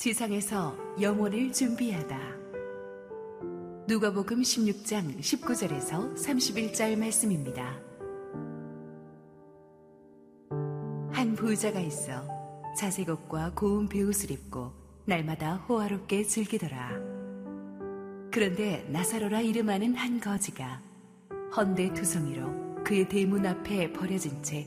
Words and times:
지상에서 0.00 0.74
영혼을 0.98 1.52
준비하다. 1.52 2.18
누가복음 3.86 4.40
16장 4.40 5.18
19절에서 5.18 6.14
31절 6.16 6.96
말씀입니다. 6.96 7.78
한 11.12 11.34
부자가 11.34 11.80
있어 11.80 12.26
자색 12.78 13.10
옷과 13.10 13.52
고운 13.54 13.90
배옷을 13.90 14.30
입고 14.30 14.72
날마다 15.04 15.56
호화롭게 15.56 16.24
즐기더라. 16.24 16.92
그런데 18.32 18.88
나사로라 18.88 19.42
이름하는 19.42 19.94
한 19.96 20.18
거지가 20.18 20.80
헌데 21.54 21.92
두성이로 21.92 22.84
그의 22.84 23.06
대문 23.06 23.44
앞에 23.44 23.92
버려진 23.92 24.42
채 24.42 24.66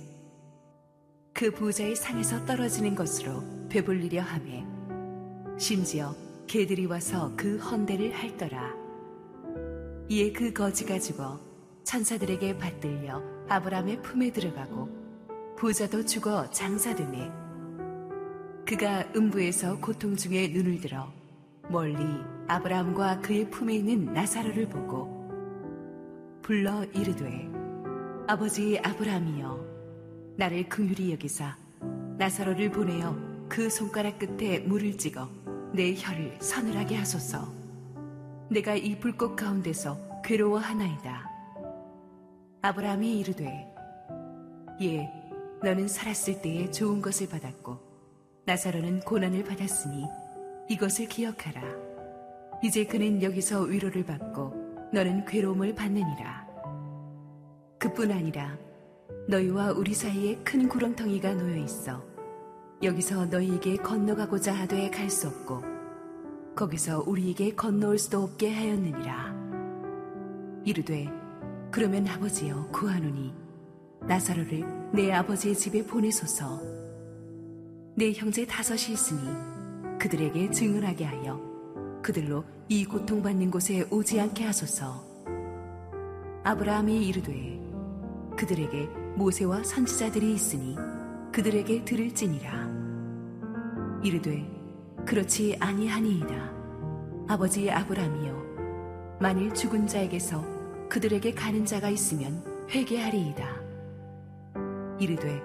그 1.33 1.49
부자의 1.49 1.95
상에서 1.95 2.45
떨어지는 2.45 2.93
것으로 2.93 3.43
배불리려 3.67 4.21
함에 4.21 4.63
심지어 5.57 6.15
개들이 6.47 6.85
와서 6.85 7.31
그 7.37 7.57
헌대를 7.57 8.11
핥더라. 8.11 8.73
이에 10.09 10.31
그 10.31 10.51
거지가 10.51 10.99
죽어 10.99 11.39
천사들에게 11.83 12.57
받들려 12.57 13.21
아브라함의 13.47 14.01
품에 14.01 14.31
들어가고 14.31 14.89
부자도 15.57 16.05
죽어 16.05 16.49
장사되네. 16.49 17.31
그가 18.65 19.05
음부에서 19.15 19.79
고통 19.79 20.15
중에 20.15 20.47
눈을 20.47 20.79
들어 20.81 21.11
멀리 21.69 21.97
아브라함과 22.47 23.21
그의 23.21 23.49
품에 23.49 23.75
있는 23.75 24.13
나사로를 24.13 24.67
보고 24.67 25.29
불러 26.41 26.83
이르되 26.85 27.49
아버지 28.27 28.79
아브라함이여 28.79 30.35
나를 30.37 30.67
긍휼히 30.67 31.11
여기사 31.11 31.55
나사로를 32.17 32.71
보내어 32.71 33.15
그 33.47 33.69
손가락 33.69 34.19
끝에 34.19 34.59
물을 34.59 34.97
찍어 34.97 35.42
내 35.73 35.95
혀를 35.95 36.37
서늘하게 36.39 36.97
하소서. 36.97 37.51
내가 38.47 38.75
이 38.75 38.99
불꽃 38.99 39.35
가운데서 39.35 40.21
괴로워하나이다. 40.23 41.27
아브라함이 42.61 43.19
이르되 43.19 43.73
예, 44.81 45.09
너는 45.63 45.87
살았을 45.87 46.43
때에 46.43 46.69
좋은 46.69 47.01
것을 47.01 47.27
받았고 47.27 47.79
나사로는 48.45 48.99
고난을 48.99 49.43
받았으니 49.45 50.05
이것을 50.69 51.07
기억하라. 51.07 51.63
이제 52.61 52.85
그는 52.85 53.23
여기서 53.23 53.61
위로를 53.63 54.05
받고 54.05 54.91
너는 54.93 55.25
괴로움을 55.25 55.73
받느니라. 55.73 56.47
그뿐 57.79 58.11
아니라 58.11 58.55
너희와 59.27 59.71
우리 59.71 59.95
사이에 59.95 60.35
큰 60.43 60.69
구렁텅이가 60.69 61.33
놓여 61.33 61.55
있어 61.55 62.12
여기서 62.83 63.27
너희에게 63.27 63.77
건너가고자 63.77 64.53
하되 64.53 64.89
갈 64.89 65.09
수 65.09 65.27
없고 65.27 65.61
거기서 66.55 67.03
우리에게 67.07 67.55
건너올 67.55 67.97
수도 67.97 68.23
없게 68.23 68.53
하였느니라. 68.53 69.33
이르되 70.65 71.09
그러면 71.71 72.05
아버지여 72.07 72.67
구하노니 72.71 73.33
나사로를 74.01 74.91
내 74.91 75.11
아버지의 75.13 75.55
집에 75.55 75.83
보내소서. 75.85 76.61
내 77.95 78.11
형제 78.11 78.45
다섯이 78.45 78.93
있으니 78.93 79.21
그들에게 79.97 80.51
증언하게 80.51 81.05
하여 81.05 81.39
그들로 82.03 82.43
이 82.67 82.85
고통받는 82.85 83.49
곳에 83.49 83.87
오지 83.89 84.19
않게 84.19 84.43
하소서. 84.43 85.03
아브라함이 86.43 87.07
이르되 87.07 87.59
그들에게 88.37 88.87
모세와 89.15 89.63
선지자들이 89.63 90.33
있으니 90.33 90.75
그들에게 91.33 91.83
들을지니라. 91.83 92.69
이르되 94.03 94.47
그렇지 95.03 95.57
아니하니이다. 95.59 96.53
아버지 97.27 97.71
아브라함이여 97.71 99.17
만일 99.19 99.51
죽은 99.51 99.87
자에게서 99.87 100.45
그들에게 100.89 101.33
가는 101.33 101.65
자가 101.65 101.89
있으면 101.89 102.43
회개하리이다. 102.69 103.63
이르되 104.99 105.41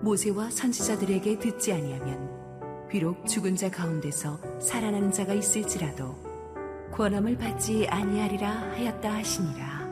모세와 0.00 0.50
선지자들에게 0.50 1.38
듣지 1.38 1.74
아니하면 1.74 2.88
비록 2.88 3.26
죽은 3.26 3.54
자 3.54 3.70
가운데서 3.70 4.60
살아나는 4.60 5.12
자가 5.12 5.34
있을지라도 5.34 6.16
권함을 6.90 7.36
받지 7.36 7.86
아니하리라 7.86 8.48
하였다 8.50 9.12
하시니라. 9.12 9.82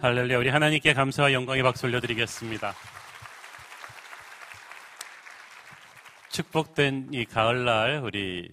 할렐루야 0.00 0.38
우리 0.38 0.50
하나님께 0.50 0.92
감사와 0.92 1.32
영광의 1.32 1.64
박수 1.64 1.86
올려드리겠습니다. 1.86 2.74
축복된 6.34 7.10
이 7.12 7.26
가을날 7.26 8.00
우리 8.02 8.50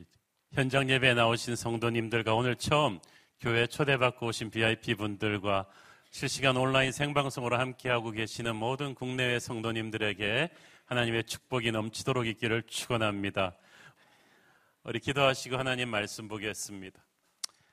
현장 0.53 0.87
예배에 0.87 1.15
나오신 1.15 1.55
성도님들과 1.55 2.35
오늘 2.35 2.55
처음 2.55 2.99
교회 3.39 3.65
초대받고 3.65 4.27
오신 4.27 4.51
VIP 4.51 4.93
분들과 4.93 5.65
실시간 6.11 6.57
온라인 6.57 6.91
생방송으로 6.91 7.57
함께하고 7.57 8.11
계시는 8.11 8.55
모든 8.55 8.93
국내외 8.93 9.39
성도님들에게 9.39 10.51
하나님의 10.85 11.23
축복이 11.23 11.71
넘치도록 11.71 12.27
있기를 12.27 12.61
축원합니다. 12.67 13.55
우리 14.83 14.99
기도하시고 14.99 15.57
하나님 15.57 15.89
말씀 15.89 16.27
보겠습니다. 16.27 17.03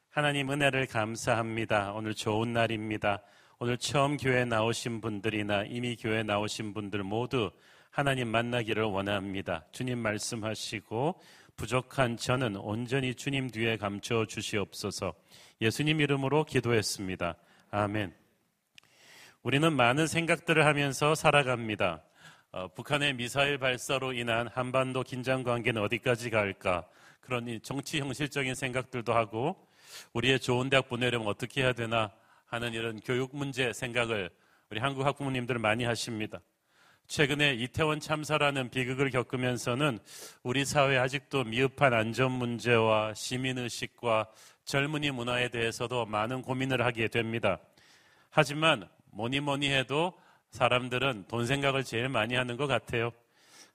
하나님 0.09 0.51
은혜를 0.51 0.87
감사합니다. 0.87 1.93
오늘 1.93 2.15
좋은 2.15 2.55
날입니다. 2.55 3.21
오늘 3.59 3.77
처음 3.77 4.17
교회 4.17 4.47
나오신 4.47 5.03
분들이나 5.03 5.65
이미 5.65 5.97
교회 5.97 6.23
나오신 6.23 6.73
분들 6.73 7.03
모두 7.03 7.51
하나님 7.99 8.29
만나기를 8.29 8.85
원합니다. 8.85 9.65
주님 9.73 9.99
말씀하시고 9.99 11.21
부족한 11.57 12.17
저는 12.17 12.55
온전히 12.55 13.13
주님 13.13 13.51
뒤에 13.51 13.77
감춰 13.77 14.25
주시옵소서. 14.25 15.15
예수님 15.61 16.01
이름으로 16.01 16.45
기도했습니다. 16.45 17.35
아멘. 17.73 18.15
우리는 19.43 19.73
많은 19.73 20.07
생각들을 20.07 20.65
하면서 20.65 21.17
살아갑니다. 21.17 22.05
어, 22.53 22.69
북한의 22.69 23.15
미사일 23.15 23.59
발사로 23.59 24.13
인한 24.13 24.47
한반도 24.47 25.03
긴장 25.03 25.43
관계는 25.43 25.83
어디까지 25.83 26.31
갈까? 26.31 26.87
그런 27.21 27.59
정치 27.65 27.99
형식적인 27.99 28.55
생각들도 28.55 29.13
하고 29.13 29.57
우리의 30.13 30.39
좋은 30.39 30.71
대학 30.71 30.89
보내려면 30.89 31.27
어떻게 31.27 31.63
해야 31.63 31.73
되나 31.73 32.13
하는 32.47 32.75
이런 32.75 33.01
교육 33.01 33.35
문제 33.35 33.73
생각을 33.73 34.31
우리 34.71 34.79
한국 34.79 35.05
학부모님들 35.05 35.59
많이 35.59 35.83
하십니다. 35.83 36.41
최근에 37.09 37.55
이태원 37.55 38.01
참사라는 38.01 38.69
비극을 38.69 39.09
겪으면서는 39.11 39.99
우리 40.43 40.67
사회 40.67 40.99
아직도 40.99 41.45
미흡한 41.45 41.95
안전 41.95 42.31
문제와 42.33 43.15
시민의식과 43.15 44.29
젊은이 44.67 45.11
문화에 45.13 45.49
대해서도 45.49 46.05
많은 46.05 46.43
고민을 46.43 46.85
하게 46.85 47.09
됩니다. 47.09 47.59
하지만 48.29 48.87
뭐니 49.11 49.41
뭐니 49.41 49.71
해도 49.71 50.13
사람들은 50.51 51.25
돈 51.29 51.47
생각을 51.47 51.83
제일 51.83 52.11
많이 52.11 52.35
하는 52.35 52.59
것 52.59 52.67
같아요. 52.67 53.11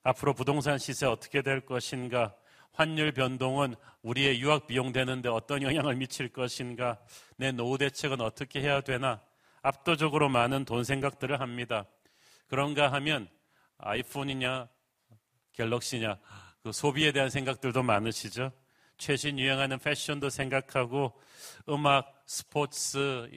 앞으로 0.04 0.36
부동산 0.36 0.78
시세 0.78 1.08
어떻게 1.08 1.42
될 1.42 1.62
것인가? 1.62 2.36
환율 2.72 3.14
변동은 3.14 3.74
우리의 4.04 4.42
유학 4.42 4.68
비용 4.68 4.92
되는데 4.92 5.30
어떤 5.30 5.64
영향을 5.64 5.96
미칠 5.96 6.30
것인가? 6.30 7.00
내 7.38 7.52
노후 7.52 7.80
대책은 7.80 8.22
어떻게 8.22 8.62
해야 8.62 8.82
되나? 8.82 9.22
압도적으로 9.64 10.30
많은 10.30 10.66
돈 10.66 10.84
생각들을 10.84 11.40
합니다. 11.40 11.86
그런가 12.54 12.92
하면 12.92 13.28
아이폰이냐, 13.80 14.68
갤럭시냐, 15.54 16.20
그 16.62 16.72
소비에 16.72 17.12
대한 17.12 17.32
생각들도 17.32 17.82
많으시죠? 17.82 18.52
최신 19.00 19.40
유행하는 19.40 19.80
패션도 19.80 20.30
생각하고 20.30 21.20
음악, 21.68 22.14
스포츠, 22.28 23.28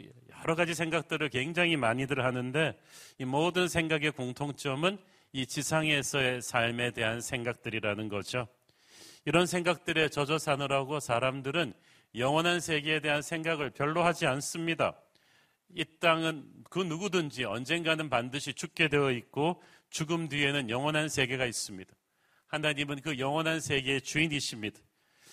여러 0.42 0.54
가지 0.54 0.74
생각들을 0.74 1.30
굉장히 1.30 1.78
많이들 1.78 2.26
하는데 2.26 2.78
이 3.16 3.24
모든 3.24 3.68
생각의 3.68 4.10
공통점은 4.10 4.98
이 5.32 5.46
지상에서의 5.46 6.42
삶에 6.42 6.90
대한 6.90 7.22
생각들이라는 7.22 8.10
거죠. 8.10 8.46
이런 9.24 9.46
생각들에 9.46 10.10
젖어 10.10 10.36
사느라고 10.36 11.00
사람들은 11.00 11.72
영원한 12.16 12.60
세계에 12.60 13.00
대한 13.00 13.22
생각을 13.22 13.70
별로 13.70 14.04
하지 14.04 14.26
않습니다. 14.26 14.94
이 15.74 15.84
땅은 16.00 16.64
그 16.70 16.80
누구든지 16.80 17.44
언젠가는 17.44 18.08
반드시 18.08 18.54
죽게 18.54 18.88
되어 18.88 19.10
있고 19.10 19.62
죽음 19.90 20.28
뒤에는 20.28 20.70
영원한 20.70 21.08
세계가 21.08 21.46
있습니다. 21.46 21.92
하나님은 22.46 23.00
그 23.00 23.18
영원한 23.18 23.60
세계의 23.60 24.02
주인이십니다. 24.02 24.78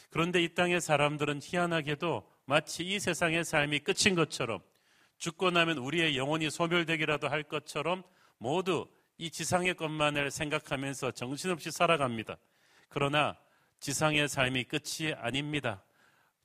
그런데 0.09 0.43
이 0.43 0.53
땅의 0.53 0.81
사람들은 0.81 1.39
희한하게도 1.41 2.27
마치 2.45 2.83
이 2.83 2.99
세상의 2.99 3.45
삶이 3.45 3.79
끝인 3.79 4.15
것처럼 4.15 4.61
죽고 5.17 5.51
나면 5.51 5.77
우리의 5.77 6.17
영혼이 6.17 6.49
소멸되기라도 6.49 7.29
할 7.29 7.43
것처럼 7.43 8.03
모두 8.37 8.87
이 9.17 9.29
지상의 9.29 9.75
것만을 9.75 10.31
생각하면서 10.31 11.11
정신없이 11.11 11.71
살아갑니다. 11.71 12.37
그러나 12.89 13.37
지상의 13.79 14.27
삶이 14.27 14.65
끝이 14.65 15.13
아닙니다. 15.17 15.83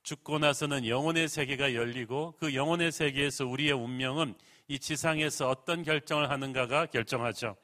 죽고 0.03 0.39
나서는 0.39 0.87
영혼의 0.87 1.27
세계가 1.27 1.73
열리고 1.73 2.35
그 2.39 2.55
영혼의 2.55 2.91
세계에서 2.91 3.45
우리의 3.45 3.73
운명은 3.73 4.33
이 4.67 4.79
지상에서 4.79 5.49
어떤 5.49 5.83
결정을 5.83 6.29
하는가가 6.29 6.87
결정하죠. 6.87 7.55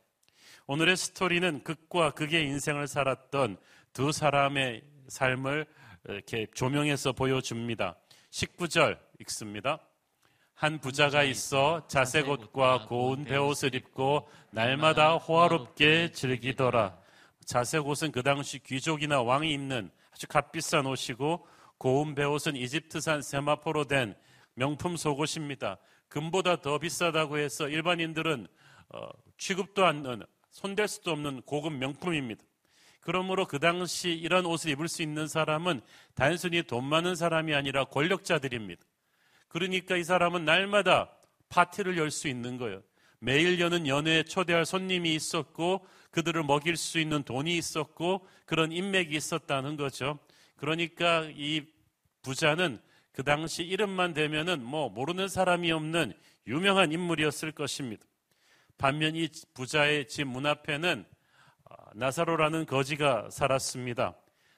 오늘의 0.67 0.97
스토리는 0.97 1.63
극과 1.63 2.11
극의 2.11 2.45
인생을 2.47 2.87
살았던 2.87 3.57
두 3.93 4.11
사람의 4.11 4.83
삶을 5.07 5.65
이렇게 6.07 6.47
조명해서 6.53 7.13
보여줍니다. 7.13 7.95
19절 8.31 8.97
읽습니다. 9.21 9.79
한 10.53 10.79
부자가 10.79 11.23
있어 11.23 11.85
자색 11.87 12.29
옷과 12.29 12.85
고운 12.87 13.25
배옷을 13.25 13.75
입고 13.75 14.27
날마다 14.51 15.15
호화롭게 15.15 16.11
즐기더라. 16.11 16.97
자색 17.45 17.85
옷은 17.85 18.11
그 18.11 18.23
당시 18.23 18.59
귀족이나 18.59 19.21
왕이 19.21 19.51
입는 19.51 19.91
아주 20.11 20.27
값비싼 20.27 20.85
옷이고 20.85 21.45
고운 21.77 22.15
배옷은 22.15 22.55
이집트산 22.55 23.21
세마포로 23.21 23.85
된 23.85 24.15
명품 24.53 24.95
속옷입니다. 24.97 25.77
금보다 26.07 26.61
더 26.61 26.79
비싸다고 26.79 27.37
해서 27.37 27.67
일반인들은 27.67 28.47
어, 28.89 29.09
취급도 29.37 29.85
않는 29.85 30.23
손댈 30.49 30.87
수도 30.87 31.11
없는 31.11 31.41
고급 31.41 31.73
명품입니다. 31.73 32.43
그러므로 33.01 33.45
그 33.45 33.59
당시 33.59 34.09
이런 34.09 34.45
옷을 34.45 34.71
입을 34.71 34.87
수 34.87 35.01
있는 35.03 35.27
사람은 35.27 35.81
단순히 36.15 36.63
돈 36.63 36.85
많은 36.85 37.15
사람이 37.15 37.53
아니라 37.53 37.83
권력자들입니다. 37.85 38.81
그러니까 39.47 39.95
이 39.97 40.03
사람은 40.03 40.45
날마다 40.45 41.11
파티를 41.49 41.97
열 41.97 42.09
수 42.09 42.27
있는 42.27 42.57
거예요. 42.57 42.81
매일 43.19 43.59
여는 43.59 43.87
연회에 43.87 44.23
초대할 44.23 44.65
손님이 44.65 45.15
있었고 45.15 45.85
그들을 46.11 46.43
먹일 46.43 46.77
수 46.77 46.99
있는 46.99 47.23
돈이 47.23 47.57
있었고 47.57 48.25
그런 48.45 48.71
인맥이 48.71 49.15
있었다는 49.15 49.77
거죠. 49.77 50.19
그러니까 50.57 51.29
이 51.35 51.63
부자는 52.21 52.79
그 53.11 53.23
당시 53.23 53.63
이름만 53.63 54.13
대면은 54.13 54.63
뭐 54.63 54.89
모르는 54.89 55.27
사람이 55.27 55.71
없는 55.71 56.13
유명한 56.47 56.91
인물이었을 56.91 57.51
것입니다. 57.51 58.05
반면 58.77 59.15
이 59.15 59.29
부자의 59.53 60.07
집 60.07 60.25
문 60.25 60.45
앞에는 60.45 61.05
아, 61.69 61.75
나사로라는 61.95 62.65
거지가 62.65 63.29
살았습니다. 63.29 64.15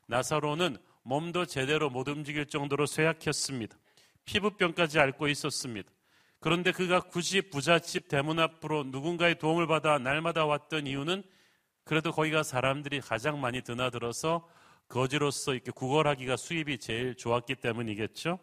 나사로는 0.07 0.77
몸도 1.03 1.45
제대로 1.45 1.89
못 1.89 2.07
움직일 2.07 2.47
정도로 2.47 2.85
쇠약했습니다. 2.85 3.77
피부병까지 4.25 4.99
앓고 4.99 5.27
있었습니다. 5.29 5.89
그런데 6.39 6.71
그가 6.71 6.99
굳이 6.99 7.41
부잣집 7.41 8.07
대문 8.07 8.39
앞으로 8.39 8.83
누군가의 8.85 9.39
도움을 9.39 9.67
받아 9.67 9.97
날마다 9.99 10.45
왔던 10.45 10.85
이유는 10.87 11.23
그래도 11.83 12.11
거기가 12.11 12.43
사람들이 12.43 12.99
가장 13.01 13.39
많이 13.39 13.61
드나들어서 13.61 14.47
거지로서 14.87 15.53
이렇게 15.53 15.71
구걸하기가 15.71 16.37
수입이 16.37 16.77
제일 16.79 17.15
좋았기 17.15 17.55
때문이겠죠. 17.55 18.39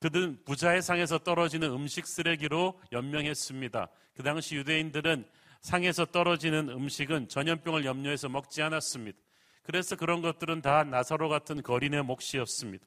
그들은 0.00 0.44
부자의 0.44 0.80
상에서 0.82 1.18
떨어지는 1.18 1.70
음식 1.70 2.06
쓰레기로 2.06 2.80
연명했습니다. 2.92 3.88
그 4.16 4.22
당시 4.22 4.56
유대인들은 4.56 5.26
상에서 5.60 6.04
떨어지는 6.04 6.68
음식은 6.68 7.28
전염병을 7.28 7.84
염려해서 7.84 8.28
먹지 8.28 8.62
않았습니다. 8.62 9.18
그래서 9.62 9.96
그런 9.96 10.22
것들은 10.22 10.62
다 10.62 10.84
나사로 10.84 11.28
같은 11.28 11.62
거린의 11.62 12.02
몫이었습니다. 12.04 12.86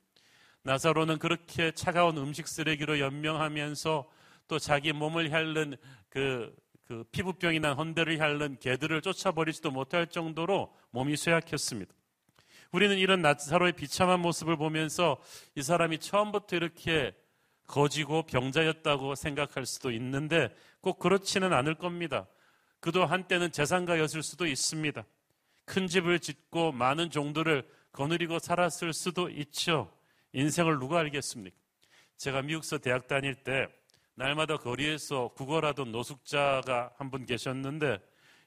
나사로는 0.64 1.20
그렇게 1.20 1.72
차가운 1.72 2.18
음식 2.18 2.48
쓰레기로 2.48 3.00
연명하면서 3.00 4.10
또 4.48 4.60
자기 4.60 4.94
몸을 4.94 5.32
핥는 5.32 5.76
그, 6.10 6.56
그 6.86 7.04
피부병이 7.12 7.60
난 7.60 7.76
헌대를 7.76 8.20
핥는 8.20 8.58
개들을 8.60 9.02
쫓아버리지도 9.02 9.72
못할 9.72 10.08
정도로 10.08 10.74
몸이 10.92 11.18
쇠약했습니다. 11.18 11.94
우리는 12.72 12.98
이런 12.98 13.22
나사로의 13.22 13.74
비참한 13.74 14.22
모습을 14.22 14.56
보면서 14.56 15.18
이 15.56 15.62
사람이 15.62 16.00
처음부터 16.00 16.56
이렇게 16.56 17.14
거지고 17.68 18.24
병자였다고 18.24 19.16
생각할 19.16 19.66
수도 19.66 19.92
있는데 19.92 20.50
꼭 20.82 21.00
그렇지는 21.00 21.54
않을 21.54 21.76
겁니다. 21.76 22.28
그도 22.80 23.06
한때는 23.06 23.52
재산가였을 23.52 24.24
수도 24.24 24.46
있습니다. 24.46 25.04
큰 25.66 25.88
집을 25.88 26.20
짓고 26.20 26.72
많은 26.72 27.10
종들을 27.10 27.68
거느리고 27.92 28.40
살았을 28.40 28.94
수도 28.94 29.30
있죠. 29.30 29.92
인생을 30.34 30.80
누가 30.80 31.00
알겠습니까? 31.00 31.56
제가 32.18 32.42
미국서 32.42 32.78
대학 32.78 33.08
다닐 33.08 33.36
때 33.36 33.68
날마다 34.16 34.58
거리에서 34.58 35.30
구걸하던 35.30 35.92
노숙자가 35.92 36.94
한 36.98 37.10
분 37.12 37.26
계셨는데 37.26 38.00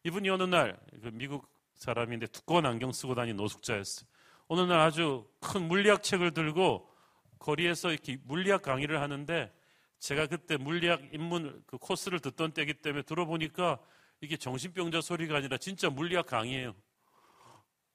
이분이 0.05 0.29
어느 0.31 0.43
날그 0.44 1.11
미국 1.12 1.49
사람인데 1.75 2.27
두꺼운 2.29 2.67
안경 2.67 2.93
쓰고 2.93 3.15
다니는 3.15 3.37
노숙자였어요. 3.37 4.06
어느 4.49 4.61
날 4.61 4.81
아주 4.81 5.26
큰 5.41 5.69
물리학 5.69 6.02
책을 6.02 6.32
들고 6.32 6.91
거리에서 7.38 7.91
이렇게 7.91 8.19
물리학 8.25 8.62
강의를 8.62 9.00
하는데 9.00 9.52
제가 9.99 10.26
그때 10.26 10.56
물리학 10.56 11.00
입문 11.12 11.62
그 11.67 11.79
코스를 11.79 12.20
듣던 12.20 12.52
때기 12.52 12.75
때문에 12.75 13.02
들어보니까 13.02 13.79
이게 14.20 14.37
정신병자 14.37 15.00
소리가 15.00 15.37
아니라 15.37 15.56
진짜 15.56 15.88
물리학 15.91 16.26
강의예요. 16.26 16.75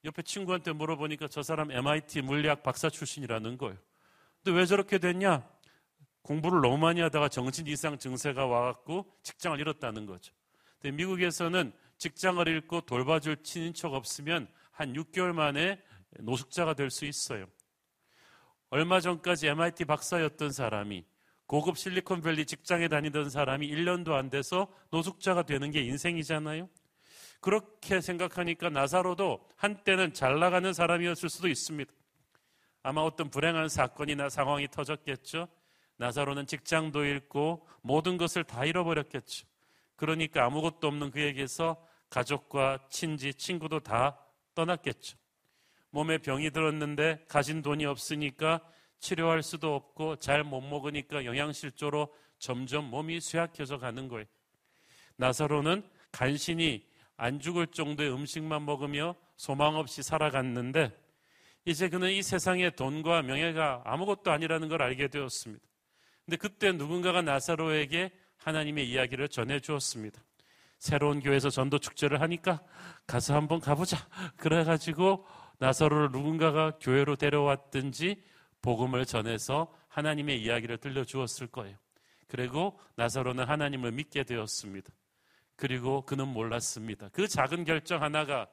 옆에 0.05 0.21
친구한테 0.21 0.71
물어보니까 0.71 1.27
저 1.27 1.43
사람 1.43 1.71
MIT 1.71 2.21
물리학 2.21 2.63
박사 2.63 2.89
출신이라는 2.89 3.57
거예요. 3.57 3.77
근데 4.43 4.57
왜 4.57 4.65
저렇게 4.65 4.97
됐냐? 4.97 5.47
공부를 6.21 6.61
너무 6.61 6.77
많이 6.77 7.01
하다가 7.01 7.29
정신 7.29 7.67
이상 7.67 7.97
증세가 7.97 8.45
와갖고 8.45 9.05
직장을 9.23 9.59
잃었다는 9.59 10.05
거죠. 10.05 10.33
근데 10.79 10.95
미국에서는 10.95 11.73
직장을 11.97 12.47
잃고 12.47 12.81
돌봐줄 12.81 13.43
친인척 13.43 13.93
없으면 13.93 14.47
한 14.71 14.93
6개월 14.93 15.33
만에 15.33 15.81
노숙자가 16.19 16.73
될 16.73 16.89
수 16.89 17.05
있어요. 17.05 17.45
얼마 18.69 18.99
전까지 18.99 19.47
MIT 19.47 19.85
박사였던 19.85 20.51
사람이 20.51 21.05
고급 21.47 21.77
실리콘밸리 21.77 22.45
직장에 22.45 22.87
다니던 22.87 23.29
사람이 23.29 23.67
1년도 23.67 24.13
안 24.13 24.29
돼서 24.29 24.67
노숙자가 24.91 25.43
되는 25.43 25.71
게 25.71 25.81
인생이잖아요. 25.81 26.69
그렇게 27.41 28.01
생각하니까 28.01 28.69
나사로도 28.69 29.47
한때는 29.55 30.13
잘 30.13 30.39
나가는 30.39 30.71
사람이었을 30.71 31.29
수도 31.29 31.47
있습니다. 31.47 31.91
아마 32.83 33.01
어떤 33.01 33.29
불행한 33.29 33.69
사건이나 33.69 34.29
상황이 34.29 34.67
터졌겠죠. 34.67 35.47
나사로는 35.97 36.45
직장도 36.45 37.03
잃고 37.03 37.67
모든 37.81 38.17
것을 38.17 38.43
다 38.43 38.65
잃어버렸겠죠. 38.65 39.47
그러니까 39.95 40.45
아무것도 40.45 40.87
없는 40.87 41.11
그에게서 41.11 41.83
가족과 42.09 42.87
친지, 42.89 43.33
친구도 43.33 43.79
다 43.81 44.19
떠났겠죠. 44.55 45.17
몸에 45.91 46.17
병이 46.19 46.51
들었는데 46.51 47.25
가진 47.27 47.61
돈이 47.61 47.85
없으니까 47.85 48.61
치료할 48.99 49.43
수도 49.43 49.75
없고 49.75 50.17
잘 50.17 50.43
못 50.43 50.61
먹으니까 50.61 51.25
영양실조로 51.25 52.13
점점 52.37 52.85
몸이 52.85 53.21
쇠약해져 53.21 53.77
가는 53.77 54.07
거예요. 54.07 54.25
나사로는 55.17 55.83
간신히 56.11 56.87
안 57.17 57.39
죽을 57.39 57.67
정도의 57.67 58.11
음식만 58.13 58.65
먹으며 58.65 59.15
소망 59.35 59.75
없이 59.75 60.01
살아갔는데 60.03 60.91
이제 61.65 61.89
그는 61.89 62.11
이 62.11 62.21
세상의 62.21 62.75
돈과 62.75 63.21
명예가 63.23 63.83
아무것도 63.85 64.31
아니라는 64.31 64.69
걸 64.69 64.81
알게 64.81 65.09
되었습니다. 65.09 65.63
근데 66.25 66.37
그때 66.37 66.71
누군가가 66.71 67.21
나사로에게 67.21 68.11
하나님의 68.37 68.89
이야기를 68.89 69.27
전해 69.29 69.59
주었습니다. 69.59 70.21
새로운 70.77 71.19
교회에서 71.19 71.49
전도 71.49 71.79
축제를 71.79 72.21
하니까 72.21 72.61
가서 73.05 73.35
한번 73.35 73.59
가보자. 73.59 73.97
그래가지고 74.37 75.25
나사로를 75.59 76.11
누군가가 76.11 76.71
교회로 76.81 77.15
데려왔든지 77.15 78.23
복음을 78.61 79.05
전해서 79.05 79.73
하나님의 79.89 80.41
이야기를 80.41 80.77
들려주었을 80.77 81.47
거예요. 81.47 81.77
그리고 82.27 82.79
나사로는 82.95 83.45
하나님을 83.45 83.91
믿게 83.91 84.23
되었습니다. 84.23 84.91
그리고 85.55 86.01
그는 86.05 86.27
몰랐습니다. 86.27 87.09
그 87.09 87.27
작은 87.27 87.65
결정 87.65 88.01
하나가 88.01 88.47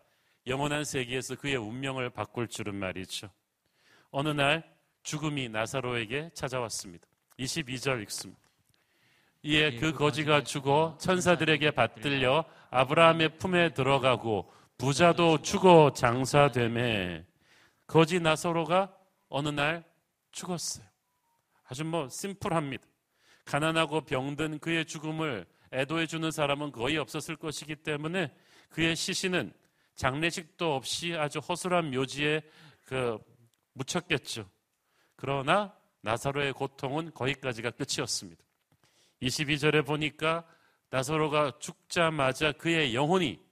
영원한 0.47 0.85
세계에서 0.85 1.37
그의 1.37 1.57
운명을 1.57 2.11
바꿀 2.11 2.49
줄은 2.49 2.75
말이죠. 2.75 3.31
어느 4.11 4.29
날 4.29 4.65
죽음이 5.03 5.49
나사로에게 5.49 6.31
찾아왔습니다. 6.35 7.07
22절 7.39 8.03
읽습니다. 8.03 8.41
이에 9.43 9.77
그 9.77 9.93
거지가 9.93 10.43
죽어 10.43 10.97
천사들에게 11.01 11.71
받들려 11.73 12.45
아브라함의 12.71 13.39
품에 13.39 13.75
들어가고 13.75 14.53
부자도 14.79 15.41
죽어 15.43 15.93
장사됨에 15.93 17.25
거지 17.87 18.21
나사로가 18.21 18.95
어느 19.29 19.49
날 19.49 19.85
죽었어요. 20.33 20.87
아주 21.65 21.85
뭐 21.85 22.09
심플합니다. 22.09 22.87
가난하고 23.45 24.03
병든 24.03 24.59
그의 24.59 24.85
죽음을 24.85 25.47
애도해 25.73 26.07
주는 26.07 26.31
사람은 26.31 26.73
거의 26.73 26.99
없었을 26.99 27.37
것이기 27.37 27.77
때문에 27.77 28.33
그의 28.71 28.95
시신은 28.95 29.53
장례식도 29.95 30.75
없이 30.75 31.15
아주 31.15 31.39
허술한 31.39 31.91
묘지에 31.91 32.43
그 32.85 33.19
묻혔겠죠. 33.73 34.49
그러나 35.17 35.75
나사로의 36.03 36.53
고통은 36.53 37.13
거기까지가 37.15 37.71
끝이었습니다. 37.71 38.45
22절에 39.23 39.87
보니까 39.87 40.45
나사로가 40.91 41.59
죽자마자 41.59 42.53
그의 42.53 42.95
영혼이 42.95 43.46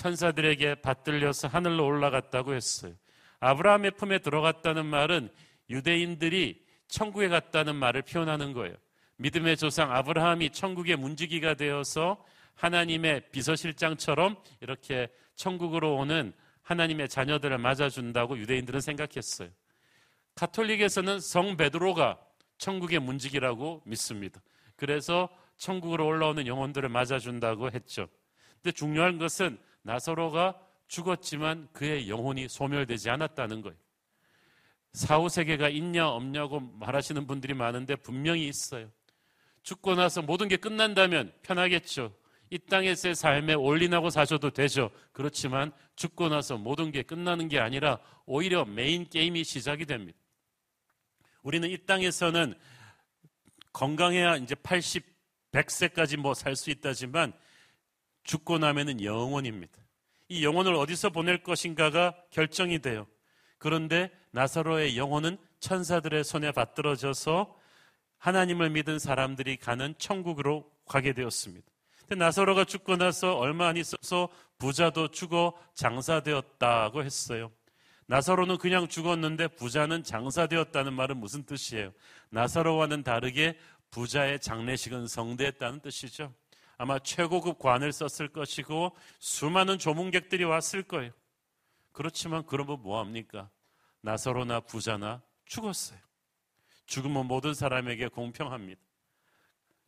천사들에게 0.00 0.76
받들려서 0.76 1.48
하늘로 1.48 1.84
올라갔다고 1.84 2.54
했어요. 2.54 2.94
아브라함의 3.40 3.92
품에 3.92 4.20
들어갔다는 4.20 4.86
말은 4.86 5.28
유대인들이 5.68 6.64
천국에 6.88 7.28
갔다는 7.28 7.76
말을 7.76 8.02
표현하는 8.02 8.54
거예요. 8.54 8.74
믿음의 9.16 9.58
조상 9.58 9.94
아브라함이 9.94 10.50
천국의 10.50 10.96
문지기가 10.96 11.52
되어서 11.54 12.24
하나님의 12.54 13.28
비서실장처럼 13.30 14.36
이렇게 14.62 15.08
천국으로 15.36 15.96
오는 15.96 16.32
하나님의 16.62 17.10
자녀들을 17.10 17.58
맞아준다고 17.58 18.38
유대인들은 18.38 18.80
생각했어요. 18.80 19.50
가톨릭에서는 20.34 21.20
성 21.20 21.58
베드로가 21.58 22.18
천국의 22.56 23.00
문직이라고 23.00 23.82
믿습니다. 23.84 24.40
그래서 24.76 25.28
천국으로 25.58 26.06
올라오는 26.06 26.46
영혼들을 26.46 26.88
맞아준다고 26.88 27.70
했죠. 27.70 28.08
근데 28.62 28.72
중요한 28.72 29.18
것은 29.18 29.58
나사로가 29.82 30.58
죽었지만 30.88 31.68
그의 31.72 32.08
영혼이 32.08 32.48
소멸되지 32.48 33.10
않았다는 33.10 33.62
거예요. 33.62 33.76
사후 34.92 35.28
세계가 35.28 35.68
있냐 35.68 36.08
없냐고 36.08 36.60
말하시는 36.60 37.26
분들이 37.26 37.54
많은데 37.54 37.96
분명히 37.96 38.48
있어요. 38.48 38.90
죽고 39.62 39.94
나서 39.94 40.20
모든 40.22 40.48
게 40.48 40.56
끝난다면 40.56 41.32
편하겠죠. 41.42 42.12
이 42.50 42.58
땅에서의 42.58 43.14
삶에 43.14 43.54
올인하고 43.54 44.10
사셔도 44.10 44.50
되죠. 44.50 44.90
그렇지만 45.12 45.70
죽고 45.94 46.28
나서 46.28 46.58
모든 46.58 46.90
게 46.90 47.02
끝나는 47.02 47.48
게 47.48 47.60
아니라 47.60 48.00
오히려 48.26 48.64
메인 48.64 49.08
게임이 49.08 49.44
시작이 49.44 49.86
됩니다. 49.86 50.18
우리는 51.42 51.70
이 51.70 51.78
땅에서는 51.86 52.54
건강해야 53.72 54.36
이제 54.38 54.56
80, 54.56 55.04
100세까지 55.52 56.16
뭐 56.16 56.34
살 56.34 56.56
수 56.56 56.70
있다지만 56.70 57.32
죽고 58.24 58.58
나면은 58.58 59.02
영원입니다. 59.02 59.72
이 60.28 60.44
영혼을 60.44 60.74
어디서 60.74 61.10
보낼 61.10 61.42
것인가가 61.42 62.14
결정이 62.30 62.80
돼요. 62.80 63.06
그런데 63.58 64.10
나사로의 64.30 64.96
영혼은 64.96 65.36
천사들의 65.58 66.24
손에 66.24 66.52
받들어져서 66.52 67.54
하나님을 68.18 68.70
믿은 68.70 68.98
사람들이 68.98 69.56
가는 69.56 69.94
천국으로 69.98 70.70
가게 70.86 71.12
되었습니다. 71.12 71.66
근데 72.00 72.24
나사로가 72.24 72.64
죽고 72.64 72.96
나서 72.96 73.36
얼마 73.36 73.68
안 73.68 73.76
있어서 73.76 74.28
부자도 74.58 75.08
죽어 75.08 75.54
장사되었다고 75.74 77.04
했어요. 77.04 77.50
나사로는 78.06 78.58
그냥 78.58 78.88
죽었는데 78.88 79.48
부자는 79.48 80.02
장사되었다는 80.02 80.92
말은 80.92 81.16
무슨 81.18 81.44
뜻이에요? 81.44 81.92
나사로와는 82.30 83.04
다르게 83.04 83.56
부자의 83.90 84.40
장례식은 84.40 85.06
성대했다는 85.06 85.80
뜻이죠. 85.80 86.34
아마 86.80 86.98
최고급 86.98 87.58
관을 87.58 87.92
썼을 87.92 88.30
것이고 88.30 88.96
수많은 89.18 89.78
조문객들이 89.78 90.44
왔을 90.44 90.82
거예요. 90.82 91.12
그렇지만 91.92 92.46
그러면 92.46 92.80
뭐합니까? 92.80 93.50
나사로나 94.00 94.60
부자나 94.60 95.20
죽었어요. 95.44 95.98
죽으면 96.86 97.26
모든 97.26 97.52
사람에게 97.52 98.08
공평합니다. 98.08 98.80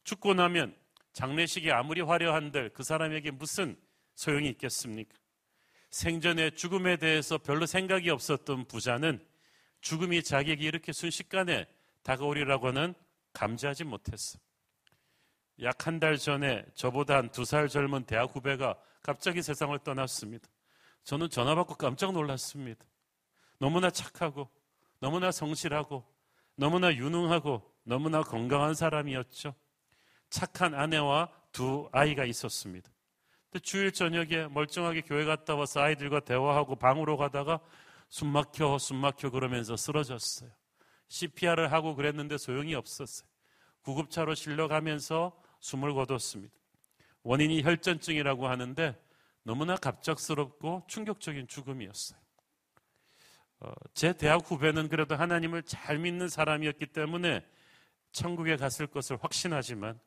죽고 0.04 0.34
나면 0.34 0.76
장례식이 1.14 1.72
아무리 1.72 2.02
화려한들 2.02 2.74
그 2.74 2.82
사람에게 2.82 3.30
무슨 3.30 3.74
소용이 4.14 4.50
있겠습니까? 4.50 5.16
생전에 5.88 6.50
죽음에 6.50 6.98
대해서 6.98 7.38
별로 7.38 7.64
생각이 7.64 8.10
없었던 8.10 8.66
부자는 8.66 9.26
죽음이 9.80 10.22
자기에게 10.22 10.62
이렇게 10.62 10.92
순식간에 10.92 11.66
다가오리라고는 12.02 12.92
감지하지 13.32 13.84
못했어. 13.84 14.38
약 15.60 15.86
한 15.86 16.00
달 16.00 16.16
전에 16.18 16.64
저보다 16.74 17.16
한 17.16 17.28
두 17.30 17.44
살 17.44 17.68
젊은 17.68 18.04
대학 18.04 18.34
후배가 18.34 18.76
갑자기 19.02 19.42
세상을 19.42 19.76
떠났습니다. 19.80 20.48
저는 21.04 21.30
전화 21.30 21.54
받고 21.54 21.74
깜짝 21.74 22.12
놀랐습니다. 22.12 22.84
너무나 23.58 23.90
착하고, 23.90 24.48
너무나 25.00 25.30
성실하고, 25.30 26.04
너무나 26.56 26.94
유능하고, 26.94 27.62
너무나 27.84 28.22
건강한 28.22 28.74
사람이었죠. 28.74 29.54
착한 30.30 30.74
아내와 30.74 31.28
두 31.52 31.88
아이가 31.92 32.24
있었습니다. 32.24 32.90
주일 33.62 33.92
저녁에 33.92 34.48
멀쩡하게 34.48 35.02
교회 35.02 35.24
갔다 35.24 35.54
와서 35.54 35.80
아이들과 35.80 36.20
대화하고 36.20 36.76
방으로 36.76 37.16
가다가 37.16 37.60
숨 38.08 38.28
막혀, 38.28 38.78
숨 38.78 38.96
막혀 38.98 39.30
그러면서 39.30 39.76
쓰러졌어요. 39.76 40.50
CPR을 41.08 41.72
하고 41.72 41.94
그랬는데 41.94 42.38
소용이 42.38 42.74
없었어요. 42.74 43.28
구급차로 43.82 44.34
실려가면서 44.34 45.32
숨을 45.62 45.94
거뒀습니다. 45.94 46.52
원인이 47.22 47.62
혈전증이라고 47.62 48.48
하는데 48.48 49.00
너무나 49.44 49.76
갑작스럽고 49.76 50.84
충격적인 50.88 51.46
죽음이었어요. 51.48 52.18
어, 53.60 53.72
제 53.94 54.12
대학 54.12 54.42
후배는 54.44 54.88
그래도 54.88 55.14
하나님을 55.14 55.62
잘 55.62 55.98
믿는 55.98 56.28
사람이었기 56.28 56.86
때문에 56.86 57.44
천국에 58.10 58.56
갔을 58.56 58.86
것을 58.88 59.16
확신하지만 59.20 59.98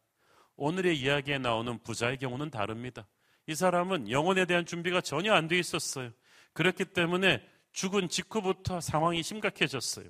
오늘의 0.58 1.00
이야기에 1.00 1.40
나오는 1.40 1.80
부자의 1.80 2.18
경우는 2.18 2.52
다릅니다. 2.52 3.08
이 3.48 3.56
사람은 3.56 4.12
영혼에 4.12 4.46
대한 4.46 4.66
준비가 4.66 5.02
전혀 5.02 5.34
안 5.34 5.48
돼 5.48 5.58
있었어요. 5.58 6.12
그렇기 6.54 6.86
때문에 6.86 7.46
죽은 7.72 8.10
직후부터 8.10 8.82
상황이 8.82 9.24
심각해졌어요. 9.24 10.10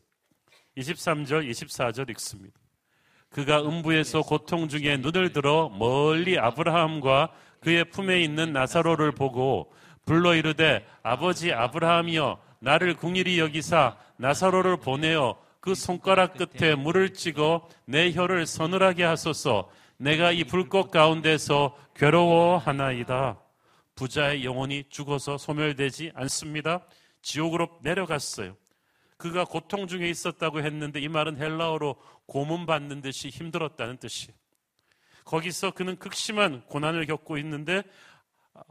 23절, 0.78 1.50
24절 1.50 2.10
읽습니다. 2.12 2.60
그가 3.36 3.60
음부에서 3.60 4.22
고통 4.22 4.70
중에 4.70 4.96
눈을 4.96 5.34
들어 5.34 5.68
멀리 5.68 6.40
아브라함과 6.40 7.34
그의 7.60 7.84
품에 7.84 8.22
있는 8.22 8.54
나사로를 8.54 9.12
보고 9.12 9.74
불러 10.06 10.34
이르되 10.36 10.86
아버지 11.04 11.52
아브라함이여 11.52 12.40
나를 12.60 12.96
궁일이 12.96 13.38
여기사 13.40 13.98
나사로를 14.16 14.78
보내어 14.78 15.36
그 15.60 15.76
손가락 15.76 16.36
끝에 16.38 16.76
물을 16.76 17.12
찍어 17.12 17.68
내 17.84 18.14
혀를 18.14 18.46
서늘하게 18.46 19.04
하소서 19.04 19.70
내가 19.98 20.32
이 20.32 20.46
불꽃 20.46 20.90
가운데서 20.90 21.76
괴로워하나이다. 21.94 23.38
부자의 23.96 24.46
영혼이 24.46 24.86
죽어서 24.90 25.38
소멸되지 25.38 26.14
않습니다. 26.16 26.86
지옥으로 27.22 27.68
내려갔어요. 27.82 28.56
그가 29.18 29.46
고통 29.46 29.88
중에 29.88 30.10
있었다고 30.10 30.62
했는데 30.62 31.00
이 31.00 31.08
말은 31.08 31.38
헬라어로 31.38 31.96
고문받는 32.26 33.02
듯이 33.02 33.30
힘들었다는 33.30 33.98
뜻이에요. 33.98 34.36
거기서 35.24 35.72
그는 35.72 35.98
극심한 35.98 36.66
고난을 36.68 37.06
겪고 37.06 37.38
있는데 37.40 37.84